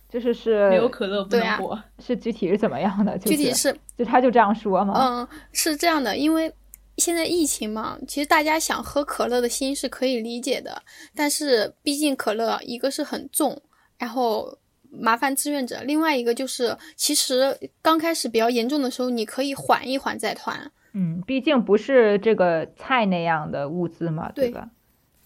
[0.08, 3.16] 就是是没有可乐不能活，是具体是怎么样的？
[3.18, 4.94] 具体是就他就这样说吗？
[4.96, 6.52] 嗯，是这样的，因为。
[6.96, 10.82] 现在疫情嘛，其实大家想喝可乐的心是可以理解的，
[11.14, 13.60] 但是毕竟可乐一个是很重，
[13.98, 14.58] 然后
[14.90, 20.70] 麻烦志愿者；另外一个就是，其实刚开始比较严重的时候，你可以缓一缓再团。
[20.94, 24.70] 嗯，毕竟不是这个菜那样的物资嘛，对吧？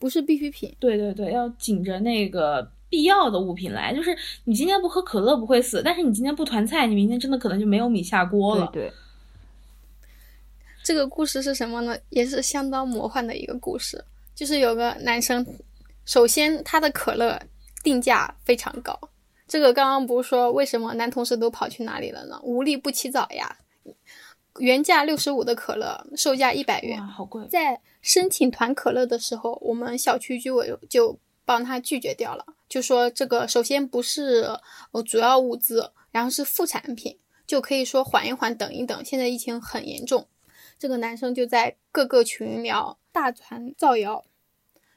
[0.01, 0.75] 不是必需品。
[0.81, 3.95] 对对对，要紧着那个必要的物品来。
[3.95, 4.11] 就是
[4.45, 8.69] 你今天不喝可乐不会死，但是你今天不团菜，你明天真的可能就没有米下锅了。
[8.73, 8.93] 对。
[10.83, 11.97] 这个故事是什么呢？
[12.09, 14.05] 也是相当魔幻的一个故事。
[14.35, 15.45] 就是有个男生，
[16.07, 17.41] 首先他的可乐
[17.83, 18.99] 定价非常高。
[19.47, 22.41] 这个刚刚不是说为什么男同事都跑去哪里了呢？
[22.43, 23.59] 无利不起早呀！
[24.59, 27.47] 原价六十五的可乐，售价一百元，好贵。
[27.49, 34.57] 在申请团可乐的时候，我们小区居委就帮他拒绝掉了，就说这个首先不是
[34.93, 39.05] 呃主要物资，然后是副产品，就可以说缓一缓，等一等。
[39.05, 40.27] 现在疫情很严重。
[40.81, 44.25] 这个男生就在各个群聊大传造谣，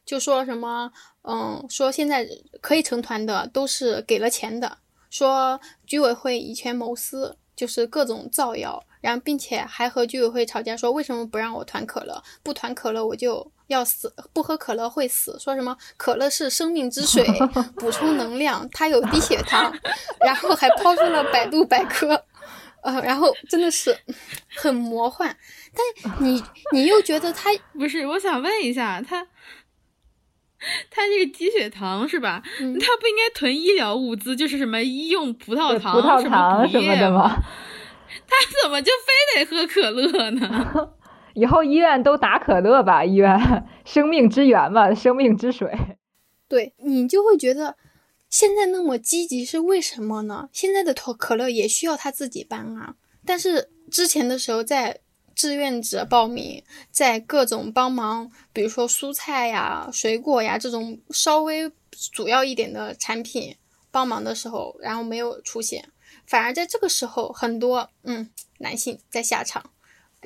[0.06, 2.26] 就说什么，嗯，说现在
[2.62, 4.78] 可以成团的都是给了钱的，
[5.10, 17.28] 说居委会以权谋私，就是各种造谣，然后并且还和居委会吵架，说为什么不让我团可乐，不团可乐我就要死，不喝可乐会死，说什么可乐是生命之水，
[17.76, 19.70] 补充能量，它有低血糖，
[20.22, 22.24] 然后还抛出了百度百科。
[22.84, 23.98] 呃，然后真的是
[24.56, 25.36] 很魔幻，
[25.74, 28.06] 但你 你又觉得他不是？
[28.06, 29.26] 我想问一下，他
[30.92, 32.42] 他这个低血糖是吧？
[32.44, 37.36] 他不应该囤医疗物资，就是什么医用葡萄糖、葡萄糖什么的吗？
[38.28, 38.92] 他怎么就
[39.36, 40.92] 非得喝可乐呢？
[41.36, 45.72] 以后医院都打可乐吧，医院生命之源嘛，生命之水。
[46.48, 47.76] 对你就会觉得。
[48.34, 50.50] 现在那么积极是为什么呢？
[50.52, 55.00] 现在的可可乐也需要他自己搬啊，但是之前的时候在
[55.36, 61.72] 志愿者报名，在各种帮忙，比如说蔬菜呀、水果呀这种稍微
[62.12, 63.56] 主要一点的产品
[63.92, 65.88] 帮忙的时候，然后没有出现，
[66.26, 68.28] 反而在这个时候，很多嗯
[68.58, 69.70] 男性在下场，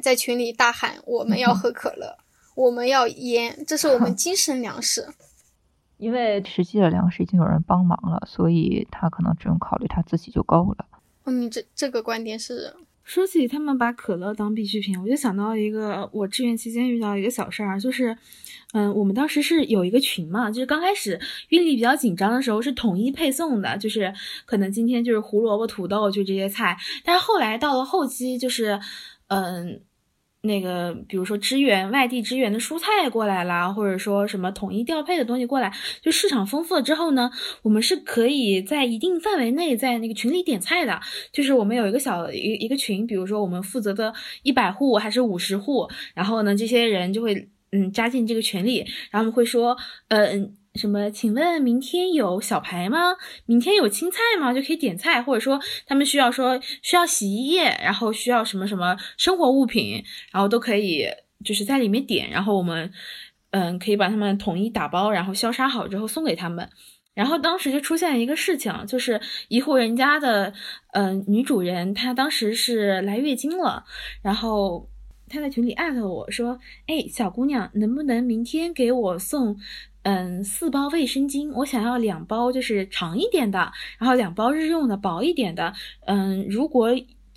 [0.02, 2.18] 在群里大喊：“我们要喝可乐，
[2.56, 5.10] 我们要烟，这是我们精神粮食。”
[5.98, 10.86] 因为实际的粮食已经有人帮忙了，所以他可能只用考虑他自己就够了。
[11.26, 12.74] 嗯，这这个观点是
[13.04, 18.18] 说起他们把可乐当必需品，我就想到一个我志愿期间遇到一个小事儿，就是，
[18.74, 21.20] 嗯，我们当时是有一个群嘛，就是刚开始
[21.50, 24.14] 运力比较紧张的时候是统一配送的，就是
[24.46, 28.80] 可能今天就是胡萝卜、土豆就这些菜，但是后来到了后期就是，
[29.28, 29.82] 嗯。
[30.48, 35.72] 那个，比如说支援外地支援的蔬菜过来啦，或者说什么统一调配的东西过来，
[36.02, 37.30] 就市场丰富了之后呢，
[37.62, 41.00] 我们是可以在一定范围内在那个群里点菜的。
[41.32, 48.80] 就是我们有一个小一一个群，比如说我们负责的一百户还是五十户，然后呢，这些人就会嗯加进这个群里，
[49.12, 49.78] 然后我们会说，
[50.08, 50.57] 嗯。
[50.78, 51.10] 什么？
[51.10, 53.16] 请问明天有小排吗？
[53.46, 54.54] 明天有青菜吗？
[54.54, 61.08] 就可以点菜，或者说他们需要说需要洗衣液，然后需要什么什么生活物品，然后都可以
[61.44, 62.92] 就是在里面点，然后我们
[63.50, 66.70] 嗯可以把他们统一打包，然后消杀好之后送给他们。
[67.14, 70.54] 然后当时就出现了一个事情，就是一户人家的
[70.94, 73.84] 嗯女主人她当时是来月经了，
[74.22, 74.90] 然后。
[75.30, 76.58] 他在群里艾特我说
[76.88, 79.58] ：“哎，小姑娘，能不能明天给我送，
[80.08, 81.52] 嗯，四包卫生巾？
[81.52, 85.74] 我想要两包，就是长一点的，然后两包日用的薄一点的。
[86.06, 86.88] 嗯，如果，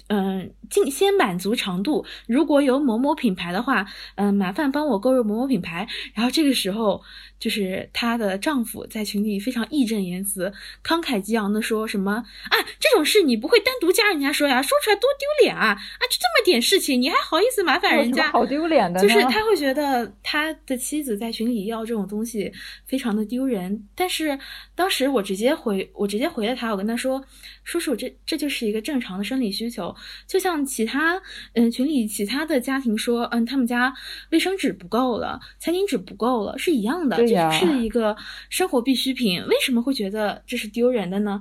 [0.06, 5.86] 嗯，尽先满足长度，如果有某某品牌的话，嗯，麻烦帮我购入某某品牌。
[6.14, 7.02] 然后这个时候。”
[7.40, 10.52] 就是她的丈夫在群里非常义正言辞、
[10.84, 15.68] 慷慨激昂的说什么啊，这种事你不会单独加人家说呀，说出来多丢脸啊！
[15.68, 18.30] 啊，就这么点事情，你还好意思麻烦人家？
[18.30, 19.00] 好丢脸的。
[19.00, 22.52] 就是他会觉得他的妻子在群里要这种东西
[22.84, 23.88] 非常的丢人。
[23.94, 24.38] 但是
[24.74, 27.24] 当时我直接回，我直接回了他，我跟他说，
[27.64, 29.96] 叔叔，这这就是一个正常的生理需求，
[30.26, 31.20] 就像其他
[31.54, 33.92] 嗯群里其他的家庭说，嗯，他们家
[34.30, 37.16] 卫生纸不够了，餐巾纸不够了，是一样的。
[37.16, 38.16] 这是一个
[38.48, 41.40] 生活必需品，为什么会觉得这是丢人的呢？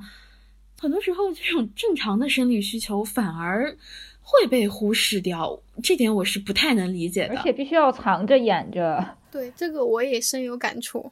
[0.80, 3.76] 很多时候，这种正常的生理需求反而
[4.22, 7.36] 会被忽视掉，这点我是不太能理解的。
[7.36, 9.18] 而且必须要藏着掩着。
[9.32, 11.12] 对这个我也深有感触。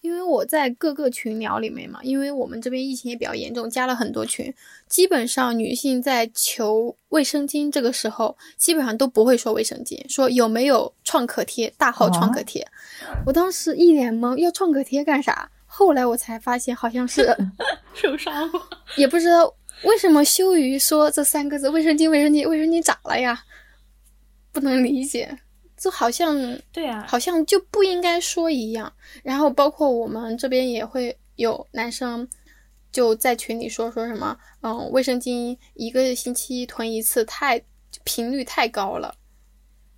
[0.00, 4.52] 因为我在各个群聊里面嘛，因为我们这边疫情也比较严重，加了很多群。
[4.88, 12.66] 基本上女性在求卫生巾这个时候，基本上都不会说卫生巾，说有没有创可贴，大号创可贴。
[13.26, 15.50] 我当时一脸懵，要创可贴干啥？
[15.66, 17.36] 后来我才发现，好像是
[17.92, 18.60] 受伤了，
[18.96, 23.42] 也不知道为什么羞于说这三个字，卫生巾，卫生巾，卫生巾咋了呀？
[24.52, 25.38] 不能理解。
[25.78, 26.36] 就好像
[26.72, 28.92] 对啊，好像就不应该说一样。
[29.22, 32.28] 然后包括我们这边也会有男生
[32.90, 37.62] 就在群里说说什么，嗯，卫生巾一个星期囤一次太
[38.04, 39.14] 频率太高了。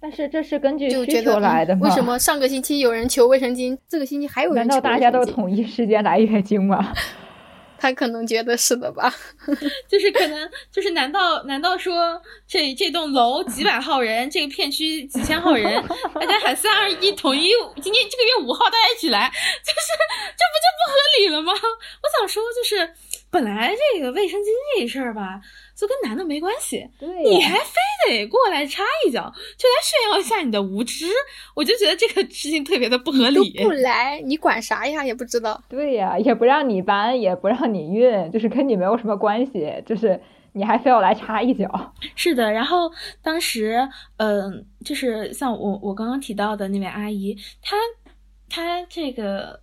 [0.02, 1.86] 但是这是根据需求来的吗？
[1.86, 6.94] 为什么上个星期有人求卫生巾，这个星期还有人求难道大家都统一时间来月经吗？
[7.80, 9.12] 他可能觉得是的吧，
[9.88, 15.82] 就是可能就是难道难道说这这栋楼几百号人，这个片区几千号人，
[16.14, 17.48] 大家喊三二一统一，
[17.80, 19.88] 今天这个月五号大家一起来，就是
[20.36, 21.52] 这不就不合理了吗？
[21.54, 22.92] 我想说就是
[23.30, 24.46] 本来这个卫生巾
[24.78, 25.40] 这事儿吧。
[25.80, 26.86] 就跟男的没关系，
[27.24, 27.74] 你还非
[28.06, 31.06] 得过来插一脚，就来炫耀一下你的无知，
[31.56, 33.50] 我就觉得这个事情特别的不合理。
[33.62, 35.02] 不来，你管啥呀？
[35.02, 35.58] 也不知道。
[35.70, 40.20] 对呀，也不让你搬，也不让你运，就是跟你没有什么关系，就是
[40.52, 41.66] 你还非要来插一脚。
[42.14, 47.76] 是的，然后当时，嗯，就是像我我刚刚提到的那位阿姨，她
[48.50, 49.58] 她这个。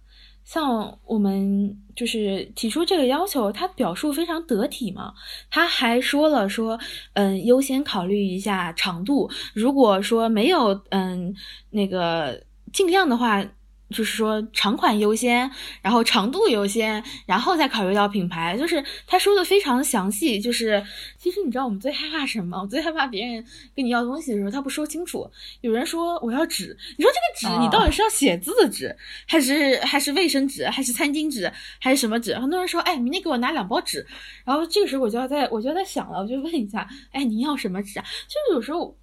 [0.47, 5.13] 像我们就是提出这个要求，他表述非常得体嘛。
[5.51, 6.79] 他还说了说，
[7.13, 9.29] 嗯，优先考虑一下长度。
[9.53, 11.35] 如果说没有，嗯，
[11.71, 12.41] 那个
[12.71, 13.45] 尽量的话。
[13.89, 15.49] 就是说长款优先，
[15.81, 18.57] 然后长度优先，然后再考虑到品牌。
[18.57, 20.39] 就是他说的非常详细。
[20.39, 20.83] 就是
[21.17, 22.59] 其实你知道我们最害怕什么？
[22.61, 25.29] 我最害怕别人跟你要东西的时候他不说清楚。
[25.61, 32.37] 有人说我要纸，你说这个纸你到底是要写字的纸，还是还是卫生纸，还是餐巾纸，还是什么纸？
[32.37, 34.05] 很多人说，哎，明天给我拿两包纸。
[34.43, 38.05] 然后这个时候我就要在我就要在想了，我就问一下，哎，您要什么纸啊？
[38.27, 38.97] 就是有时候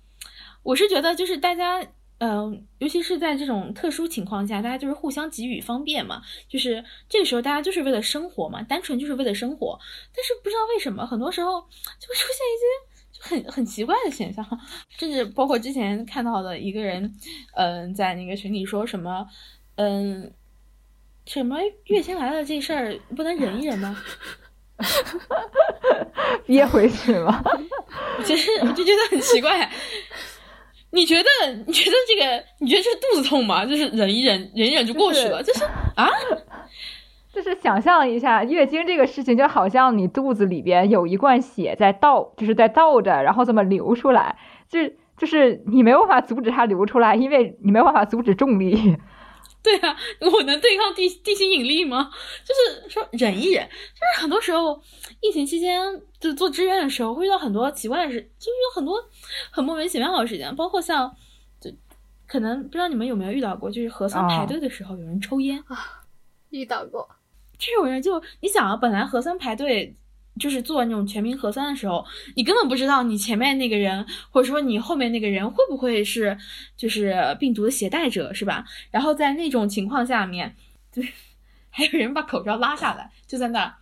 [0.63, 1.83] 我是觉得就是大家。
[2.27, 6.23] 嗯，尤其是在这种特殊情况下，大家就是互相给予方便嘛。
[6.49, 9.79] 就是这个时候，大家就是为了生活嘛，单纯就是为了生活。
[10.17, 12.65] 但是不知道为什么，很多时候就会出现一些
[13.13, 14.43] 就很很奇怪的现象，
[14.89, 17.15] 甚至包括之前看到的一个人，
[17.57, 19.29] 嗯，在那个群里说什么，
[19.75, 20.33] 嗯，
[21.27, 21.59] 什么
[21.89, 24.03] 月经来了这事儿不能忍一忍吗？
[26.47, 27.43] 憋回去吗？
[28.25, 29.71] 其实我就觉得很奇怪。
[30.95, 31.29] 你觉得？
[31.67, 32.45] 你觉得这个？
[32.61, 33.67] 你觉得这是肚子痛吗？
[33.67, 35.43] 就是忍一忍，忍一忍就过去了。
[35.43, 35.65] 就是
[35.97, 36.09] 啊，
[37.35, 44.37] 就是想象一下月经这个事情，就好像你肚子里边有一罐血在倒，就是在倒着，然后这么流出来，
[44.69, 44.79] 就
[45.19, 48.97] 就是你没有办法阻止它流出来，因为你没有办法阻止重力。
[49.65, 52.11] 对啊，我能对抗地地心引力吗？
[52.45, 54.81] 就是说忍一忍，就是很多时候
[55.21, 55.83] 疫情期间
[56.21, 59.03] 就做志愿的时候会遇到很多奇怪的事，就是有很多
[59.51, 61.11] 很莫名其妙的事情，包括像
[61.59, 61.73] 就
[62.27, 66.03] 可能不知道你们有没有遇到过，就是核酸排队的时候有人抽烟啊，
[66.51, 67.09] 遇到过
[67.59, 69.97] 这种人，就你想啊，本来核酸排队。
[70.39, 72.05] 就是做那种全民核酸的时候，
[72.35, 76.37] 你根本不知道你前面那个人，或者说你后面那个人会不会是
[76.77, 78.65] 就是病毒的携带者，是吧？
[78.91, 80.55] 然后在那种情况下面，
[80.93, 81.07] 对，
[81.71, 83.75] 还有人把口罩拉下来，就在那儿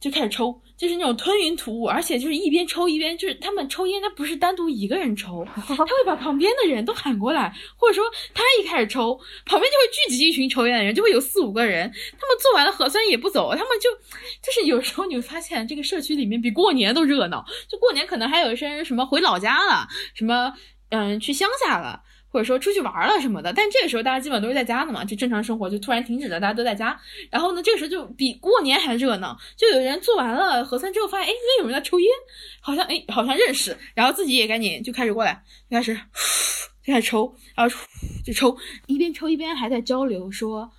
[0.00, 13.90] 就开始抽，就是那种吞云吐雾，而且就是一边抽一边就是他们抽烟，他不是单独一个人抽， 他会把旁边的人都喊过来，或者说他一开始抽，旁边就会聚集一群抽烟的人，就会有四五个人，他们做完了核酸也不走，他们就
[14.40, 20.52] 就是有时候你会发现这个社区里面比过年都热闹，就过年可能还有一些人什么回老家了，什么
[20.90, 22.02] 嗯去乡下了。
[22.30, 26.98] 或者说出去玩了什么的，但这个时候大家基本都是在家的嘛，就正常生活就突然停止了，大家都在家。
[27.30, 32.08] 然后呢，这个时候就比过年还热闹，就有人做完了核酸之后发现，哎，因为有人在抽烟，
[32.60, 35.94] 好像哎好像认识，然后自己也赶紧就开始过来，就开始
[36.84, 37.76] 就开始抽，然后
[38.24, 38.56] 就抽，
[38.86, 40.70] 一边抽一边还在交流，说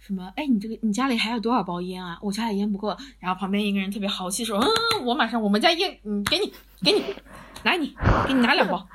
[0.00, 2.18] 什么哎你这个你家里还有多少包烟啊？
[2.20, 2.96] 我家里烟不够。
[3.20, 6.52] 然后旁边一个人特别豪气说，嗯，我马上我们家烟，嗯，给你
[6.82, 7.02] 给你，
[7.62, 7.94] 拿你
[8.26, 8.88] 给你拿两包，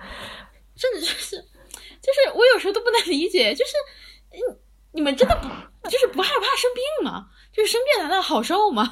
[0.75, 1.45] 甚至就是。
[2.01, 3.73] 就是我有时候都不能理解，就是，
[4.31, 4.59] 嗯，
[4.93, 7.27] 你们真的不就是不害怕生病吗？
[7.53, 8.83] 就是生病难道好受吗？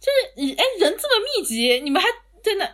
[0.00, 2.08] 就是哎，人这么密集，你们还
[2.42, 2.66] 在那，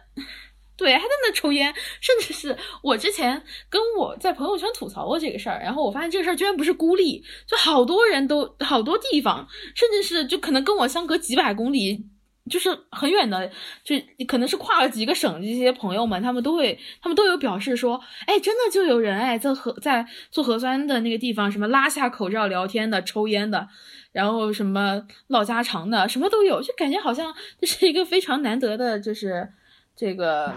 [0.76, 12.06] 对，还在那抽烟，甚至是我之前跟我在朋友圈吐槽过这个事儿，然后我发现这个事儿居然不是孤立，就好多人都好多地方，甚至是就可能跟我相隔几百公里。
[12.49, 13.51] 就是很远的，
[13.82, 23.68] 就可能是跨了几个省，这些朋友们他们都会，他们都有表示说，哎，真的就有人哎，在核在做核酸的那个地方，什么拉下口罩聊天的、抽烟的，
[24.12, 29.53] 然后什么唠家常的，什么都有，就感觉好像这是一个非常难得的，就是
[29.97, 30.55] 这个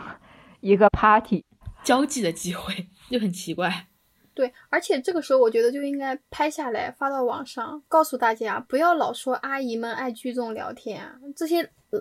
[0.61, 1.43] 一个 party
[1.83, 3.87] 交际的机会，就很奇怪。
[4.39, 11.03] 对，而且这个时候我觉得就应该拍下来发到网上，告诉大家不要老说阿姨们爱聚众聊天，
[11.35, 11.69] 这些。
[11.91, 11.99] 呃，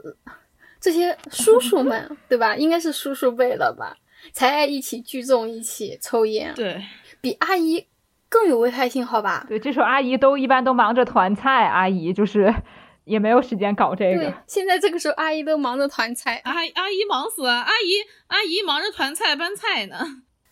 [0.78, 2.54] 这些叔叔们， 对吧？
[2.54, 3.96] 应该是叔叔辈了吧，
[4.34, 6.52] 才爱一起聚众一起抽烟。
[6.54, 6.84] 对，
[7.22, 7.86] 比阿姨
[8.28, 9.46] 更有危害性，好吧？
[9.48, 12.54] 对，这时候阿姨都一般都忙着团菜，阿姨就是
[13.04, 14.20] 也没有时间搞这个。
[14.20, 19.96] 对，现在这个时候阿姨都忙着团菜，阿阿姨忙死了，阿姨阿姨忙着团菜搬菜呢。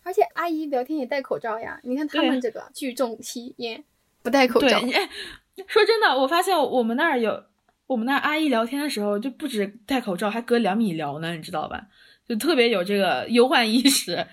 [0.06, 3.82] 而且阿姨聊天也戴口罩呀，你看他们这个聚众吸烟
[4.22, 4.78] 不戴口罩。
[4.78, 5.10] 哎，
[5.66, 7.42] 说真的，我发现我们那儿有。
[7.88, 11.86] 我们那阿姨聊天的时候，就不止戴口罩，还隔两米聊呢，你知道吧？
[12.28, 14.26] 就特别有这个忧患意识。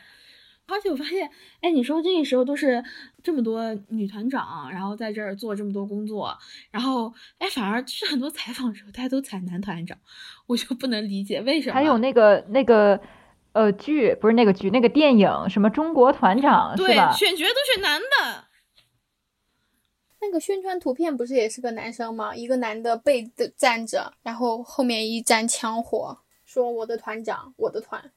[0.65, 1.29] 而且我发现，
[1.61, 2.83] 哎，你说这个时候都是
[3.21, 6.35] 这么多女团长，然后在这儿做这么多工作，
[6.71, 9.95] 然后哎，反而就是很多采访的时候，大家都采男团长，
[10.47, 11.75] 我就不能理解为什么。
[11.75, 12.99] 还有那个那个
[13.53, 17.11] 呃剧，不是那个剧，那个电影，什么中国团长是吧？
[17.13, 18.45] 选角都是男的。
[20.21, 22.33] 那个宣传图片不是也是个男生吗？
[22.33, 28.11] 一个男的背的站着，然后后面一沾枪火，说我的团长，我的团，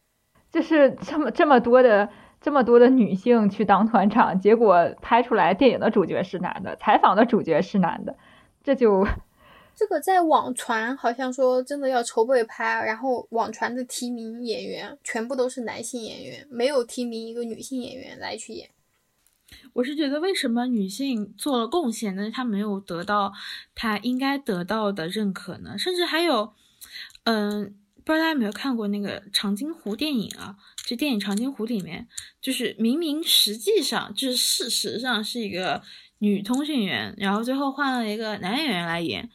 [0.53, 2.09] 就是这么这么多的
[2.41, 8.17] 这么多的女性去当团长，结果拍出来电影的主角是男的，采访的主角是男的，
[8.63, 9.05] 这就
[9.77, 18.71] 这个在网传好像说真的要筹备拍，然后网传的提名演员全部都是男性演员，没有提名一个女性演员来去演。
[19.75, 23.33] 我是觉得，为什么女性做了贡献，但是她没有得到
[23.75, 25.77] 她应该得到的认可呢？
[25.79, 26.55] 甚至还有，
[27.25, 30.57] 嗯，不知道大家有没有看过那个《长津湖》电影啊？
[30.87, 32.09] 就电影《长津湖》里面，
[32.41, 35.83] 就是明明实际上就是事实上是一个
[36.19, 39.29] 女通讯员，然后最后换了一个男演员来演，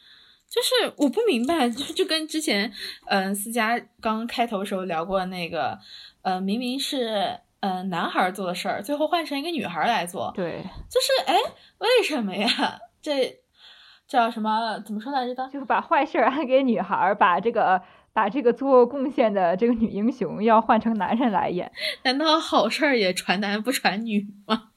[0.52, 2.70] 就是我不明白，就就跟之前，
[3.08, 5.80] 嗯，思佳刚开头时候聊过那个，
[6.22, 7.40] 呃，明明是。
[7.64, 11.36] 嗯，男孩做的事儿，最后换成一个女孩来做，对，就是哎，
[11.78, 12.50] 为什么呀？
[13.04, 13.38] 这
[14.08, 14.80] 叫什么？
[14.84, 15.48] 怎么说来着的？
[15.54, 17.80] 就是把坏事儿给女孩，把这个
[18.14, 21.72] 把这个做贡献的这个女英雄要换成男人来演。
[22.02, 24.70] 难道好事儿也传男不传女吗？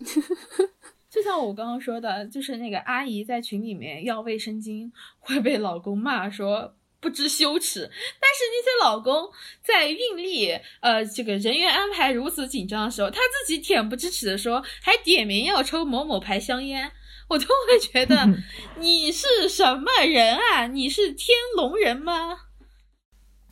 [1.10, 6.74] 就像我刚刚说的，就是那个阿姨在群里面要卫生巾，会被老公骂说。
[7.02, 7.80] 不知羞耻，
[8.20, 9.30] 但是那些老公
[9.62, 10.50] 在运力，
[10.80, 16.92] 呃，这个人员安排如此紧张的时候，他自己恬不知耻的说，还点名要抽某某牌香烟，
[17.26, 18.28] 我都会觉得
[18.76, 20.66] 你是什么人啊？
[20.66, 22.36] 你是天龙人吗？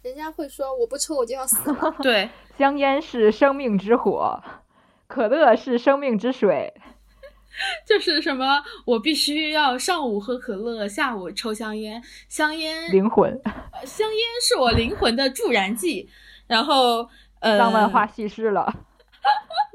[0.03, 1.97] 人家会说我不抽我就要死了。
[2.03, 2.29] 对，
[2.59, 4.43] 香烟是生命之火，
[5.07, 6.75] 可乐是生命之水。
[7.87, 12.03] 就是什么，我必须要上午喝可乐，下午抽香烟。
[12.29, 13.41] 香烟灵魂，
[13.85, 16.09] 香烟是我灵魂的助燃剂。
[16.47, 17.09] 然后，
[17.41, 18.73] 呃， 浪漫化叙事了，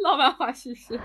[0.04, 1.00] 浪漫化叙事。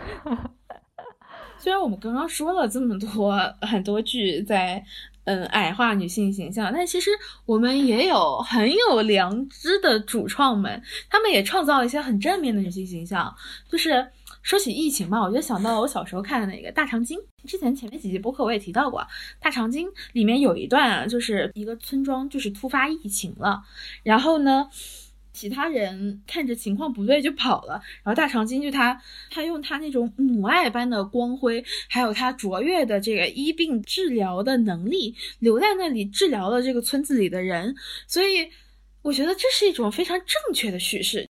[1.59, 4.83] 虽然我们刚刚说了这么多很多剧在
[5.25, 7.11] 嗯矮化女性形象，但其实
[7.45, 10.81] 我们也有很有良知的主创们，
[11.11, 13.35] 他们也创造了一些很正面的女性形象，
[13.69, 14.09] 就是。
[14.49, 17.19] 说起疫情嘛，我就想到了我小时候看的那个《大长今》。
[17.47, 18.99] 之前前面几集播客我也提到过，
[19.39, 23.61] 《大长今》里面有一段啊，就是一个村庄就是突发疫情了，
[24.03, 24.70] 然后呢。
[25.31, 29.01] 其他人看着情况不对就跑了，然后大长今就他，
[29.31, 37.73] 他用他那种母爱般的光辉，还有他卓越的这个医病治疗的能力，留在那里治疗了这个村子里的人。
[38.09, 38.49] 所以
[39.03, 41.29] 我觉得这是一种非常正确的叙事。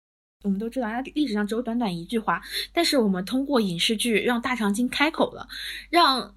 [0.43, 2.41] 我们都知道，他历史上只有短短一句话，
[2.71, 5.47] 但是我们通过影视剧让大长今开口了，
[5.89, 6.35] 让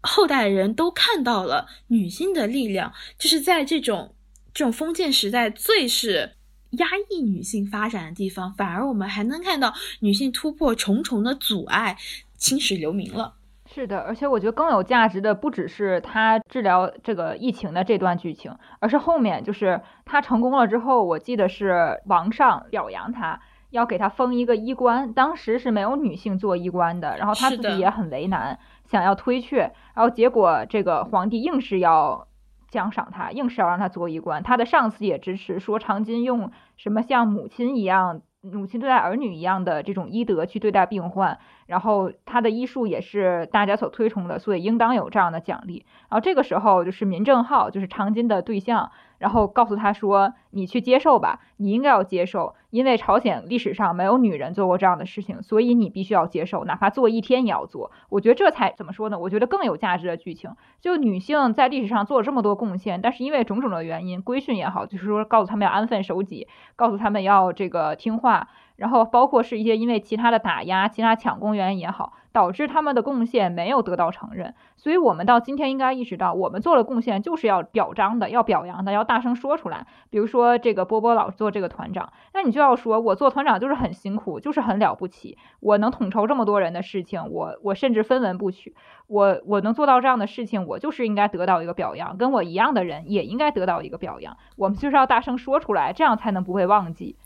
[0.00, 4.14] 后代人都看到了女性的力量，就是在这种
[4.54, 6.34] 这种封建时代最是。
[6.72, 11.96] 压抑女性发展的地方，反而我们还能看到女性突破重重的阻碍，
[12.36, 13.37] 青史留名了。
[13.78, 23.38] 是的，而且我觉得更有价值的不只是他治疗这个疫情的这段剧情，而是后面就是他成功了之后，我记得是王上表扬他，
[23.70, 25.12] 要给他封一个医官。
[25.12, 32.26] 当时是没有女性做医官的，然后他自己也很为难，想要推却，然后结果这个皇帝硬是要。
[32.70, 34.42] 奖赏他，硬是要让他做医官。
[34.42, 38.20] 他的上司也支持，说长今用什么像母亲一样，
[38.52, 41.38] 母亲对待儿女一样的这种医德去对待病患。
[41.66, 45.84] 然后他的医术也是大家所推崇的，所以应当有这样的奖励。
[46.08, 59.18] 然后这个时候就是民政号，就是长今的对象，然后告诉他说：“你去接受吧，你应该要接受，因为朝鲜历史上没有女人做过这样的事情，所以你必须要接受，哪怕做一天也要做。”我觉得这才怎么说呢？
[59.18, 66.46] 我觉得更有价值的剧情，就女性在历史上做了这么多贡献，但是因为种种的原因，规训也好，就是说告诉他们要安分守己，
[66.76, 68.48] 告诉他们要这个听话。
[68.76, 74.54] 然后包括是一些因为其他的打压、其他抢攻原因也好，导致他们的贡献没有得到承认。
[74.76, 79.86] 所以，我们到今天应该意识到，我们做了贡献就是要表彰的、要表扬的、要大声说出来。
[80.08, 85.36] 比如说，这个波波老做这个团长，那你就要说，我做团长就是很辛苦，就是很了不起。
[85.60, 88.76] 我能统筹这么多人的事情，我我甚至分文不取，
[89.08, 92.16] 我我能做到这样的事情，我就是应该得到一个表扬。
[92.16, 94.36] 跟我一样的人也应该得到一个表扬。
[94.56, 97.16] 我们就是要大声说出来，这样才能不会忘记。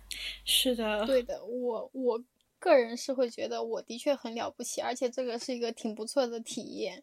[0.44, 2.20] 是的，对的，我我
[2.62, 7.02] 个人是会觉得我的确很了不起，而且这个是一个挺不错的体验，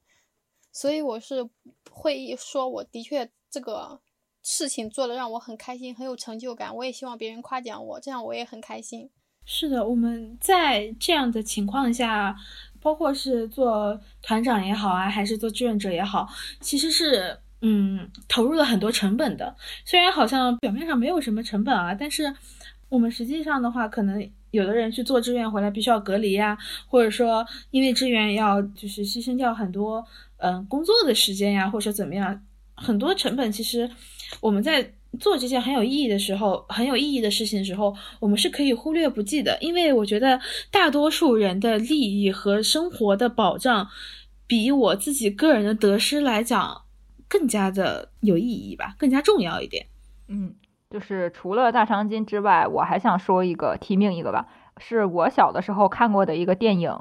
[0.72, 1.50] 所以我是
[1.92, 4.00] 会说我的确这个
[4.42, 9.10] 事情做的让我很开心，很有成就感，我也希望别人夸奖我，这样我也很开心。
[9.44, 12.34] 是的，我们在这样的情况下，
[12.80, 16.30] 包括是做团长也好啊，还是做志愿者也好，
[16.62, 19.54] 其实是嗯投入了很多成本的，
[19.84, 22.34] 虽然好像表面上没有什么成本啊，但是。
[22.90, 26.58] 我们实际上的话，可能有的人去做志愿回来必须要隔离呀，
[26.88, 30.04] 或者说因为志愿要就是牺牲掉很多
[30.38, 32.42] 嗯工作的时间呀，或者怎么样，
[32.76, 33.52] 很多成本。
[33.52, 33.90] 其实
[34.42, 39.58] 我们在做这件很有意义的时候，很有意义的事情的时候，我们是可以忽略不计的。
[39.62, 40.40] 因为我觉得
[40.72, 43.88] 大多数人的利益和生活的保障，
[44.46, 46.84] 比我自己个人的得失来讲
[47.28, 49.86] 更加的有意义吧，更加重要一点。
[50.28, 50.56] 嗯。
[50.90, 54.48] 就是除了大长今之外，我还想说一个提名一个吧，
[54.78, 57.00] 是我小的时候看过的一个电影，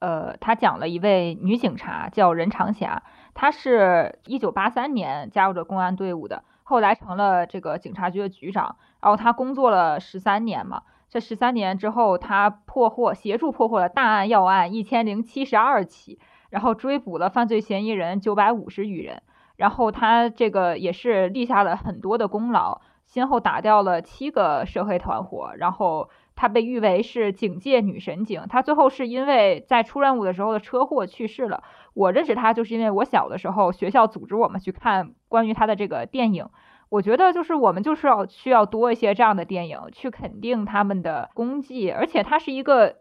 [0.00, 3.02] 呃，他讲了一位女警察叫任长霞，
[3.32, 16.18] 她是一九八三年加入的公安队伍的，后来成了这个警察局的局长，然后她工作了十三年嘛，这十三年之后，她破获协助破获了大案要案一千零七十二起，
[16.50, 19.22] 然后追捕了犯罪嫌疑人九百五十余人，
[19.56, 22.82] 然后她这个也是立下了很多的功劳。
[23.10, 28.46] 先后打掉了七个涉黑团伙，然后她被誉为是警界女神警。
[28.48, 31.64] 她最后是因为在出任务的时候的车祸去世了。
[31.92, 36.48] 我认识她就是因为我小的时候学校组织我们去看关于她的这个电影。
[36.88, 42.96] 我觉得就是我们就是要需要多一些这样的电影去肯定他们的功绩，而且她是一个。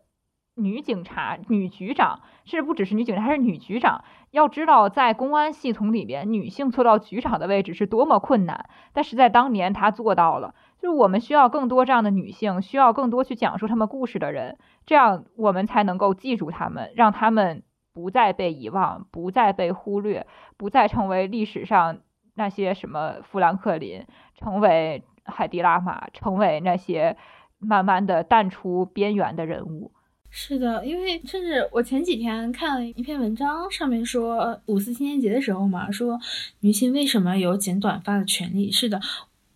[0.64, 4.04] 女警察、女局长，甚至不只是女警察，还是女局长。
[4.32, 10.54] 要知道，在公安系统里边，女性做到局长的位置是多么困难，但是在当年她做到了。
[10.78, 17.64] 就是我们需要更多这样的女性，需要更多去讲述她们故事的人，这样我们才能够记住她们，让她们
[17.94, 20.28] 不再被遗忘，不再被忽略，
[20.58, 22.00] 不再成为历史上
[22.36, 24.06] 那些什么富兰克林，
[24.36, 27.18] 成为海蒂拉玛，成为那些
[27.58, 29.92] 慢慢的淡出边缘的人物。
[30.32, 36.20] 是的，因为甚至我前几天看了一篇文章，上面说五四青年节的时候嘛，说
[36.60, 38.72] 女性为什么有剪短发的权利？
[38.72, 39.02] 是的，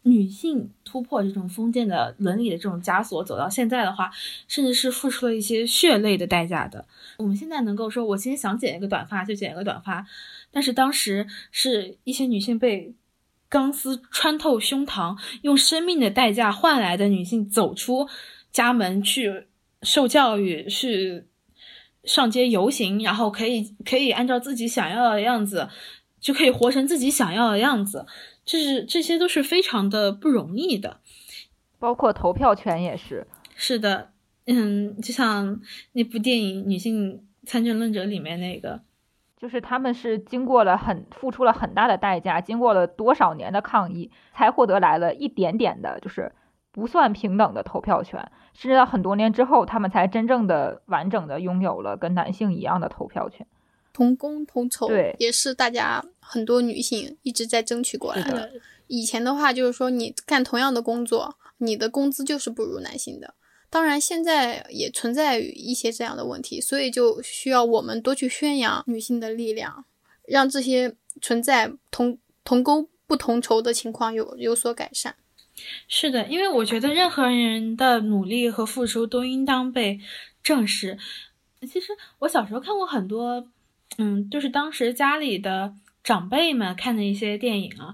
[0.02, 4.12] 女性突破这种封建的伦理的这种枷锁，走到现在的话，
[4.48, 6.86] 甚至是付出了一些血泪的代价的。
[7.18, 10.06] 我们现在能够说，我今天想剪一个短发就剪一个短发，
[10.52, 12.94] 但是当时是一些女性被
[13.48, 18.10] 钢丝穿透胸膛，用生命的代价换来的女性走出
[18.52, 19.46] 家门去。
[19.84, 21.28] 受教育是
[22.04, 25.70] 上街游行，然后可以可以按照自己想要的样子，
[26.20, 28.06] 就可以活成自己想要的样子，
[28.46, 31.00] 这是这些都是非常的不容易的，
[31.80, 33.28] 包括投票权也是。
[33.56, 34.12] 是的，
[34.48, 35.62] 嗯，就像
[35.94, 38.82] 那部电影《女性参政论者》里面那个，
[39.38, 46.34] 就是他们是经过了很付出了很大的代价，经过了多少年的抗议，才获得来了一点点的，就是
[46.72, 48.32] 不算平等的投票权。
[48.54, 53.46] 甚至到很多年之后，他们才真正的完整的拥有了跟男性一样的投票权，
[53.92, 58.52] 同工同酬，对，也是大家很多女性一直在争取过来的。
[58.88, 63.34] 以前的话，就是说你干同样的工作，你的工资就是不如男性的。
[63.70, 69.86] 当然，现在也存在一些这样的问题，所以就需要我们多去宣扬女性的力量，
[70.28, 75.16] 让这些存在同同工不同酬的情况有有所改善。
[75.88, 80.00] 是的，因为我觉得任何人的努力和付出都应当被
[80.42, 80.98] 正视。
[81.68, 83.48] 其实我小时候看过很多，
[83.98, 85.74] 嗯，就是当时家里的
[86.04, 87.94] 长辈们看的一些电影啊，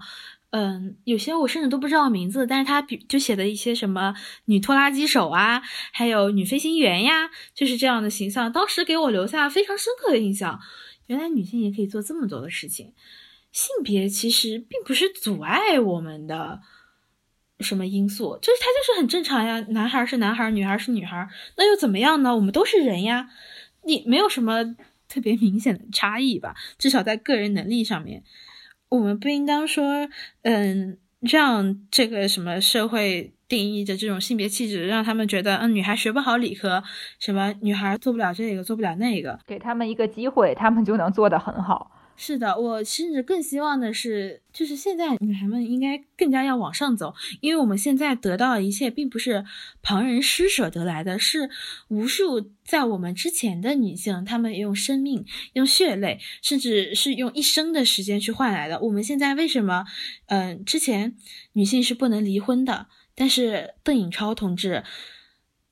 [0.50, 4.16] 嗯，有些我甚至都不知道名字，但是他比就写的一些什么
[4.46, 5.62] 女拖拉机手啊，
[5.94, 10.60] 还有女飞行员呀，就是这样的形象，当时给我留下非常深刻的印象。
[11.06, 12.94] 原来女性也可以做这么多的事情，
[13.52, 16.62] 性别其实并不是阻碍我们的。
[17.60, 18.38] 什么因素？
[18.42, 21.28] 就是他就是很正常呀，男孩是男孩，女孩是女孩，
[21.58, 22.36] 那又怎么样呢？
[22.36, 23.30] 我们都是人呀，
[23.84, 24.76] 你没有什么
[25.08, 26.56] 特别明显的差异吧？
[26.78, 28.24] 至少在个人能力上面，
[28.90, 30.08] 我们不应当说，
[30.44, 36.84] 嗯，让这个什么社会定义的这种性别气质，让他们觉得，嗯，女孩学不好理科，
[37.20, 41.92] 什么女孩做不了这个，做不了那个，给他们一个机会，他们就能做得很好。
[42.22, 49.46] 是的，我甚至更希望的是，就是现在女孩们应该更加要往上走，因为我们现在得到的一切，并不是
[49.82, 51.50] 旁人施舍得来的，是
[51.88, 58.82] 无数在我们之前的女性，她们用生命、用血泪，甚至是用一生的时间去换来的。
[58.82, 59.86] 我们现在为什么，
[60.26, 61.16] 嗯，之前
[61.54, 64.84] 女性是不能离婚的，但是邓颖超同志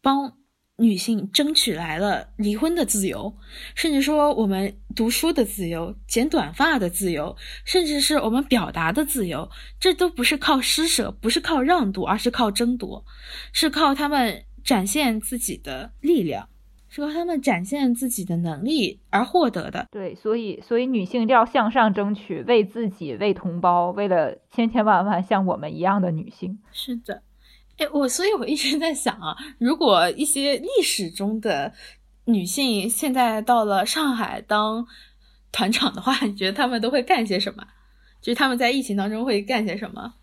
[0.02, 0.38] 帮。
[0.80, 3.34] 女性争取来了离婚的自由，
[3.74, 7.36] 甚至说我们读书的自由、剪短发的自由，
[7.66, 9.50] 甚至是我们表达的自由，
[9.80, 13.04] 这都不是靠施舍，不是靠让渡，而是靠争夺，
[13.52, 16.48] 是靠他们展现自己的力量，
[16.90, 19.88] 是靠他们展现自己的能力而获得的。
[19.90, 26.60] 对，所以，所以女性一定要向上争取，为自己、为同胞，为了千千万万像我们一样的女性。
[26.72, 27.24] 是的。
[27.78, 31.72] 哎，我所以，我一直在想啊，如果一些历史中的
[32.26, 34.86] 女性现在到了上海当
[35.52, 37.64] 团长的话，你觉得他们都会干些什么？
[38.20, 40.16] 就是他们在疫情当中会干些什么？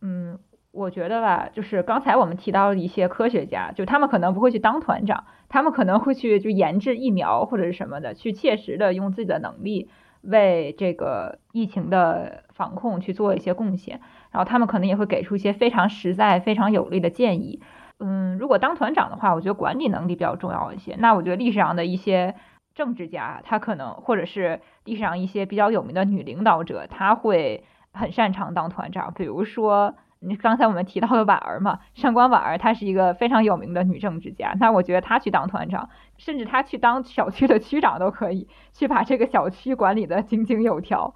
[0.00, 0.38] 嗯，
[0.70, 9.90] 我觉得吧，就是刚才我们提到一些科学家，就他们可能不会去当团长，他们可能会去就研制疫苗或者是什么的，去切实的用自己的能力
[10.22, 14.00] 为这个疫情的防控去做一些贡献。
[14.34, 17.60] 然后他们可能也会给出一些非常实在、非常有力的建议。
[18.00, 20.96] 嗯，如果当团长的话，我觉得管理能力比较重要一些。
[20.98, 22.34] 那我觉得历史上的一些
[22.74, 27.62] 政治家，他可能或者是历史上一些比较有名的女领导者，他会
[27.92, 29.14] 很擅长当团长。
[29.14, 29.94] 比如说，
[30.42, 34.56] 刚才我们提到的婉儿嘛，上官婉儿，她是一个非常有名的女政治家。
[34.58, 35.88] 那我觉得她去当团长，
[36.18, 41.14] 甚至她去当小区的区长都可以，去把这个小区管理的井井有条。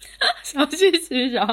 [0.42, 1.46] 小区区长。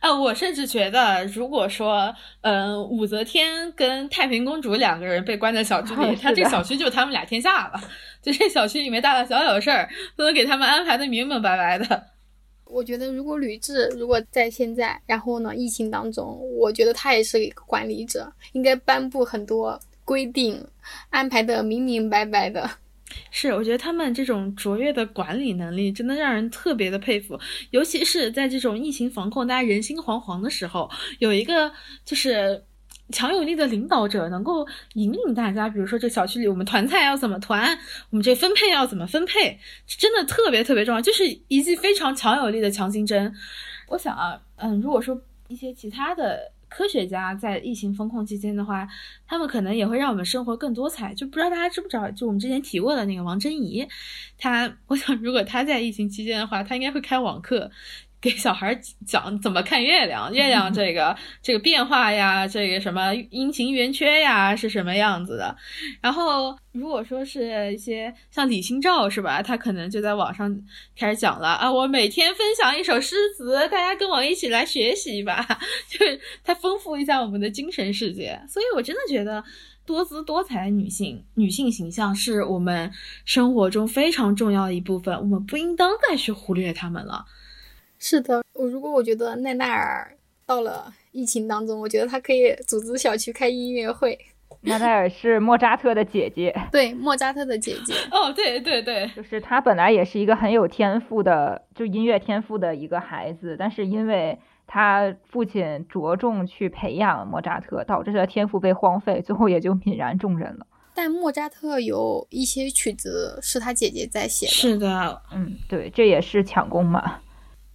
[0.00, 7.80] 啊，我甚至觉得，如果说，嗯，武则天跟太平公主两个人被关在小区里，他这小区就他们俩天下了。
[8.20, 12.06] 就这小区里面大大小小的事儿，都能给他们安排的明明白白的。
[12.66, 20.62] 我觉得，如果吕雉如果在现在，然后呢，疫情当中，我觉得他也是一个管理者，应该颁布很多规定，
[21.10, 22.68] 安排的明明白白的。
[23.30, 27.38] 是，我觉得他们这种卓越的管理能力真的让人特别的佩服，
[27.70, 31.70] 尤其是在这种疫情防控大家人心惶惶的时候，有一个
[32.04, 32.64] 就是
[33.10, 37.78] 强有力的领导者能够引领大家，比如说这小区里我们团菜要怎么团，
[38.10, 43.34] 我们这分配要怎么分配，真的特别特别重要，就是一剂非常强有力的强心针。
[43.88, 46.52] 我想啊，嗯，如果说一些其他的。
[46.68, 48.86] 科学家在疫情封控期间的话，
[49.26, 51.14] 他们可能也会让我们生活更多彩。
[51.14, 53.86] 就不知道大家知不知道，就我们之前提过的那个王珍怡，
[54.36, 57.70] 她， 我想如果她在疫情期间的话，她应该会开网课。
[58.26, 58.76] 给小孩
[59.06, 65.56] 讲怎么看月亮，月亮 这个这个变化呀，这个什么阴晴圆缺呀是什么样子的。
[66.00, 70.60] 然后如果说是一些像李清照是吧，他可能就在网上
[70.98, 75.46] 开始讲了啊，我每天分享一首诗词，大家跟我一起来学习吧，
[75.88, 78.36] 就是他丰富一下我们的精神世界。
[78.48, 79.44] 所以我真的觉得，
[79.86, 82.90] 多姿多彩的女性，女性形象是我们
[83.24, 87.24] 生活中非常重要的一部分，我们不应当再去忽略她们了。
[87.98, 94.18] 是的，我如果我觉得奈奈尔到了疫情当中，我觉得他可以组织小区开音乐会。
[94.62, 97.94] 奈奈尔是莫扎特的姐姐， 对，莫扎特的姐姐。
[98.10, 110.66] 哦，对对对，就是他本来也是一个很有天赋的，就音乐天赋的一个孩子，但是因为他父亲着重去培养莫扎特，导致他天赋被荒废，最后也就泯然众人了。
[110.94, 114.52] 但莫扎特有一些曲子是他姐姐在写的。
[114.52, 117.20] 是的，嗯，对，这也是抢功嘛。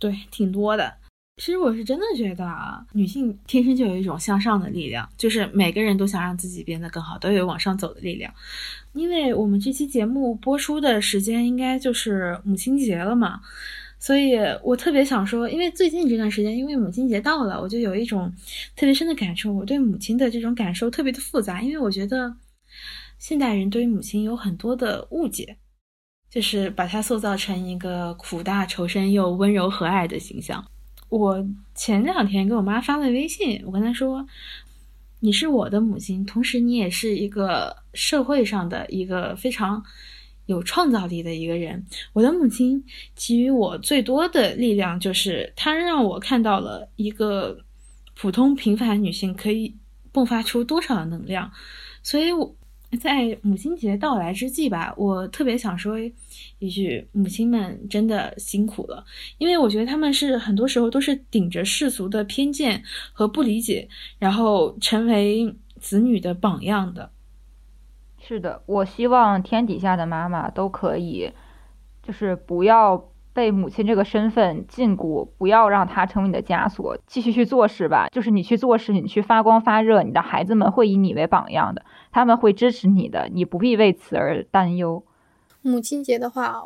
[0.01, 0.91] 对，挺多的。
[1.37, 8.33] 其实我是真的觉得啊，女性天生就有一种向上的力量，就是每个人都想让自己变得更好，都有往上走的力量。
[8.93, 13.39] 因为我们这期节目播出的时间应该就是母亲节了嘛。
[13.99, 18.33] 所以我特别想说，因为最近这段时间，因为母亲节到了，我就有一种
[18.75, 19.53] 特别深的感受。
[19.53, 22.35] 我对母亲的这种感受特别的复杂，因为我觉得
[23.19, 25.57] 现代人对于母亲有很多的误解，
[26.31, 30.65] 就是把她塑造成一个苦大仇深又温柔和蔼的形象。
[31.09, 31.45] 我
[31.75, 34.25] 前两天给我妈发了微信，我跟她说
[35.19, 39.83] ：“你是我的母亲，同时你也是一个社会上的一个非常。”
[40.47, 42.83] 有创造力的一个人，我的母亲
[43.15, 47.57] 给予我最多的力量，就是她让我看到了一个
[48.15, 49.73] 普通平凡女性可以
[50.11, 51.49] 迸发出多少的能量。
[52.03, 52.53] 所以我
[52.99, 55.97] 在母亲节到来之际吧，我特别想说
[56.59, 59.03] 一句：母亲们真的辛苦了，
[59.37, 63.87] 因为我觉得他们是很多时候都是顶着世俗的偏见和不理解，
[64.19, 67.11] 然后成为子女的榜样的。
[68.19, 71.31] 是的，我希望天底下的妈妈都可以，
[72.03, 78.09] 就是不要被母亲这个身份禁锢，不要让她成为你的枷锁，继续去做事吧。
[78.11, 85.03] 就是你去做事，你去发光发热，你的孩子们会以你为榜样的，他们会支持你的，你不必为此而担忧。
[85.61, 86.61] 母亲节的话，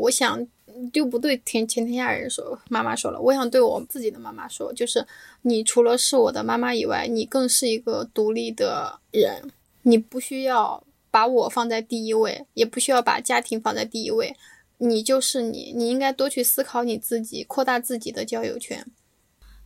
[0.00, 0.46] 我想
[0.92, 5.06] 就不对天全天下人说，妈妈说了，我想对我自己的妈妈说，就是
[5.42, 9.50] 你除了是我的妈妈以外，你更是一个独立的人，
[9.82, 10.84] 你不需要。
[11.12, 14.34] 把我放在第一位，也不需要把家庭放在第一位。
[14.78, 18.82] 你就是你，你应该多去思考你自己，扩大自己的交友圈。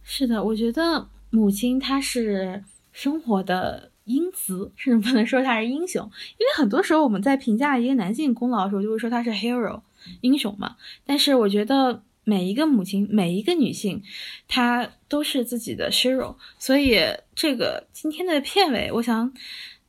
[0.03, 6.03] 是的，我觉得母亲她是生活的英雌，甚至不能说他是英雄，
[6.39, 9.81] 因为很多时候我们在评价一个男性功劳的时候，就会说他是 hero
[10.23, 10.77] 英雄嘛。
[11.05, 14.03] 但是我觉得每一个母亲，每一个女性，
[14.49, 16.35] 她都是自己的 hero。
[16.59, 16.99] 所以
[17.35, 19.33] 这个今天的片尾，我想。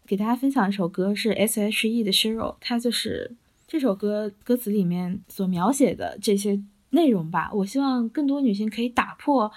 [0.09, 3.35] 给大家分享一首歌，是 S.H.E 的《hero》，它就是
[3.67, 6.57] 这首歌歌词里面所描写的这些
[6.91, 7.51] 内容吧。
[7.53, 9.51] 我希望更多女性可以打破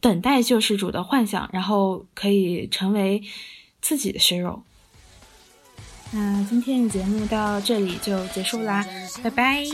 [0.00, 3.22] 等待救世主的幻想，然后可以成为
[3.86, 4.62] 自己的 Shiro。
[6.10, 8.84] 那今天的节目到这里就结束啦，
[9.22, 9.64] 拜拜，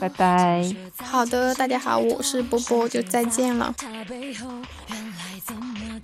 [0.00, 0.74] 拜拜。
[0.96, 3.72] 好的，大家好，我是波波，就再见了。
[3.78, 6.00] 成天的时候，你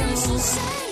[0.00, 0.85] 可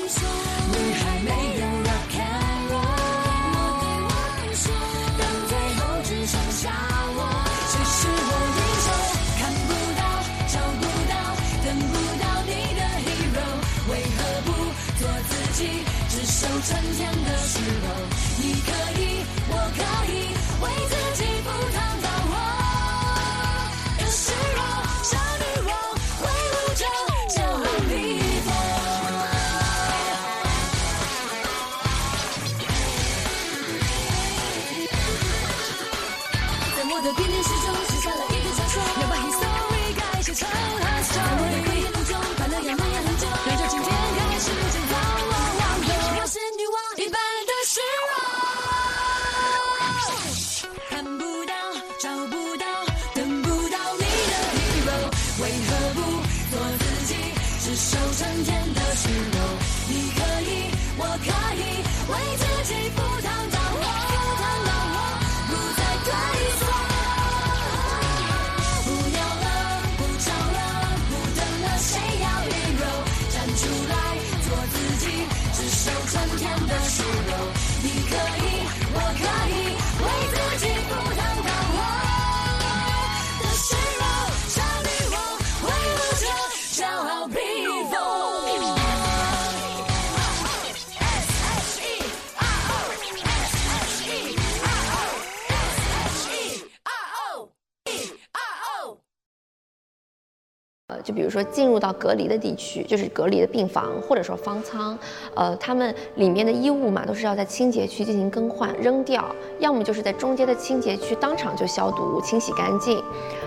[101.24, 104.96] 比如说进入到隔离的地区，就是隔离的病房或者说方舱，
[105.34, 109.24] 呃，他们里面的衣物嘛，都是要在清洁区进行更换、扔掉，
[109.58, 113.02] 要么就是在中间的清洁区当场就消毒、清洗干净。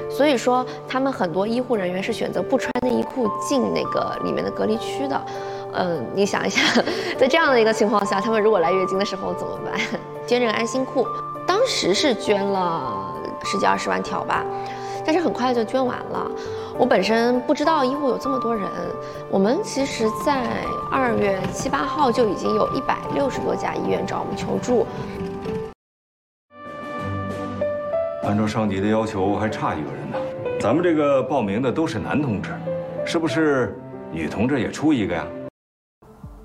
[0.09, 5.21] 所以说，他们很多医护人员是选择不穿内衣裤进那个里面的隔离区的。
[5.73, 6.59] 嗯，你想一下，
[7.15, 9.79] 在这样的一个情况下，他们如果来月经的时候怎么办？
[10.25, 11.05] 捐这个安心裤，
[11.45, 13.13] 当时是捐了
[13.43, 14.43] 十几二十万条吧，
[15.05, 16.31] 但是很快就捐完了。
[16.79, 18.69] 我本身不知道医护有这么多人，
[19.31, 24.85] 我们其实，在二月七八号就已经有一百六十多家医院找我们求助。
[28.21, 30.17] 按照上级的要求，还差一个人呢。
[30.59, 32.51] 咱们这个报名的都是男同志，
[33.03, 33.75] 是不是
[34.11, 35.25] 女同志也出一个呀？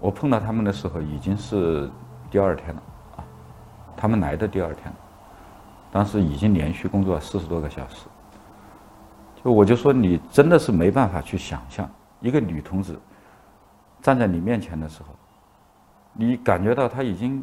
[0.01, 1.91] 我碰到他们的时候已经是
[2.31, 2.83] 第二天了
[3.19, 3.25] 啊，
[3.95, 4.91] 他们来的第二天，
[5.91, 8.07] 当时已经连续工作四十多个小时。
[9.51, 11.89] 我就说，你真的是没办法去想象，
[12.21, 12.97] 一个女同志
[14.01, 15.09] 站在你面前的时候，
[16.13, 17.43] 你感觉到她已经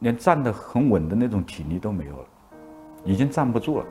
[0.00, 2.24] 连站得很稳的那种体力都没有了，
[3.04, 3.86] 已经站不住了，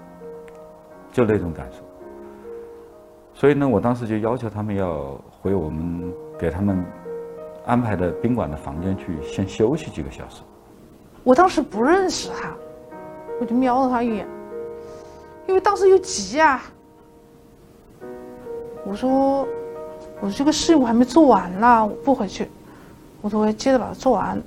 [1.12, 1.80] 就那种感受。
[3.34, 6.86] 所以呢，我当时就要求他们要回我们给他们
[7.66, 10.44] 安排的宾馆的房间去先休息几个小时。
[11.24, 12.54] 我当时不认识他，
[13.40, 14.28] 我就瞄了他一眼。
[15.48, 16.62] 因为当时又急啊，
[18.86, 19.48] 我说，
[20.22, 22.50] 我这个事我还没做完呢，我不回去，
[23.22, 24.42] 我说我要接着把它做完。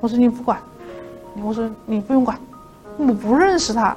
[0.00, 0.60] 我说你不管，
[1.42, 2.38] 我说你不用管，
[2.98, 3.96] 我不认识他。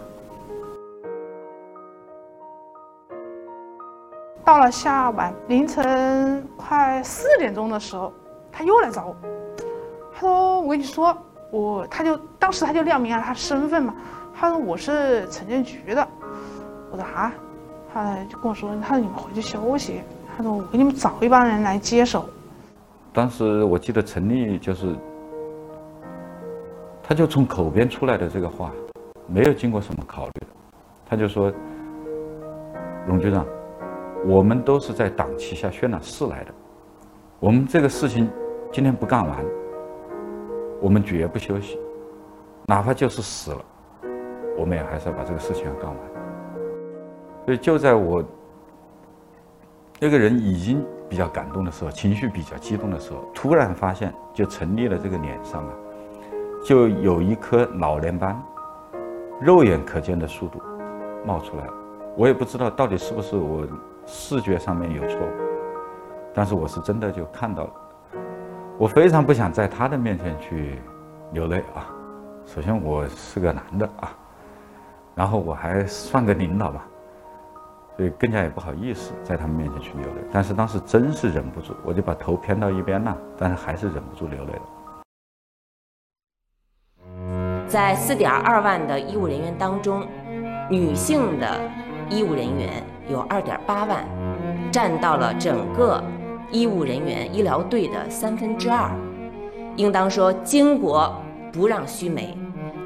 [4.46, 8.12] 到了下晚凌晨快四点钟的时候，
[8.52, 9.16] 他又来找我，
[10.16, 11.16] 他说我跟你说，
[11.52, 13.94] 我他就当时他就亮明了他的身份嘛。
[14.40, 16.08] 他说我是城建局的，
[16.92, 17.34] 我说啊，
[17.94, 20.02] 他就跟我说，他说你们回去休息，
[20.38, 22.24] 他说我给你们找一帮人来接手。
[23.12, 24.96] 当时我记得陈丽就是，
[27.04, 28.72] 他就从口边出来的这个话，
[29.28, 30.48] 没有经过什么考虑，
[31.06, 31.52] 他就说，
[33.06, 33.46] 荣局长，
[34.26, 36.54] 我们都是在党旗下宣了誓来的，
[37.42, 38.32] 我们这个事情
[38.72, 39.46] 今天不干完，
[40.82, 41.78] 我们绝不休息，
[42.68, 43.66] 哪怕就是死了。
[44.60, 45.98] 我们也还是要把这个事情要干完，
[47.46, 48.22] 所以就在我
[49.98, 55.74] 那个人已经比较感动的时候，情绪比较激动的时候，突然发现，就陈丽的这个脸上啊，
[56.66, 58.38] 就有一颗老年斑，
[59.40, 60.62] 肉眼可见的速度
[61.26, 61.74] 冒出来了。
[62.18, 63.66] 我也不知道到底是不是我
[64.06, 65.32] 视觉上面有错误，
[66.34, 67.72] 但是我是真的就看到了。
[68.78, 70.82] 我非常不想在他的面前去
[71.32, 71.88] 流泪啊。
[72.46, 74.12] 首先，我是个男的啊。
[75.20, 76.88] 然后我还算个领导吧，
[77.98, 80.22] 所以更加也不好意思在他们面前去流泪。
[80.32, 84.62] 但是当时真是忍不住，我就把头偏到一边了，但是还是忍不住流泪了。
[87.68, 90.08] 在四点二万的医务人员当中，
[90.70, 91.60] 女性的
[92.10, 94.06] 医务人员有二点八万，
[94.72, 96.02] 占到了整个
[96.50, 98.90] 医务人员医疗队的三分之二。
[99.76, 101.12] 应当说，巾帼
[101.52, 102.38] 不让须眉，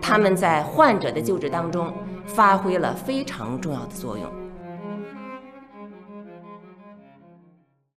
[0.01, 1.93] 他们在患者的救治当中。
[2.26, 4.43] 发挥了非常重要的作用。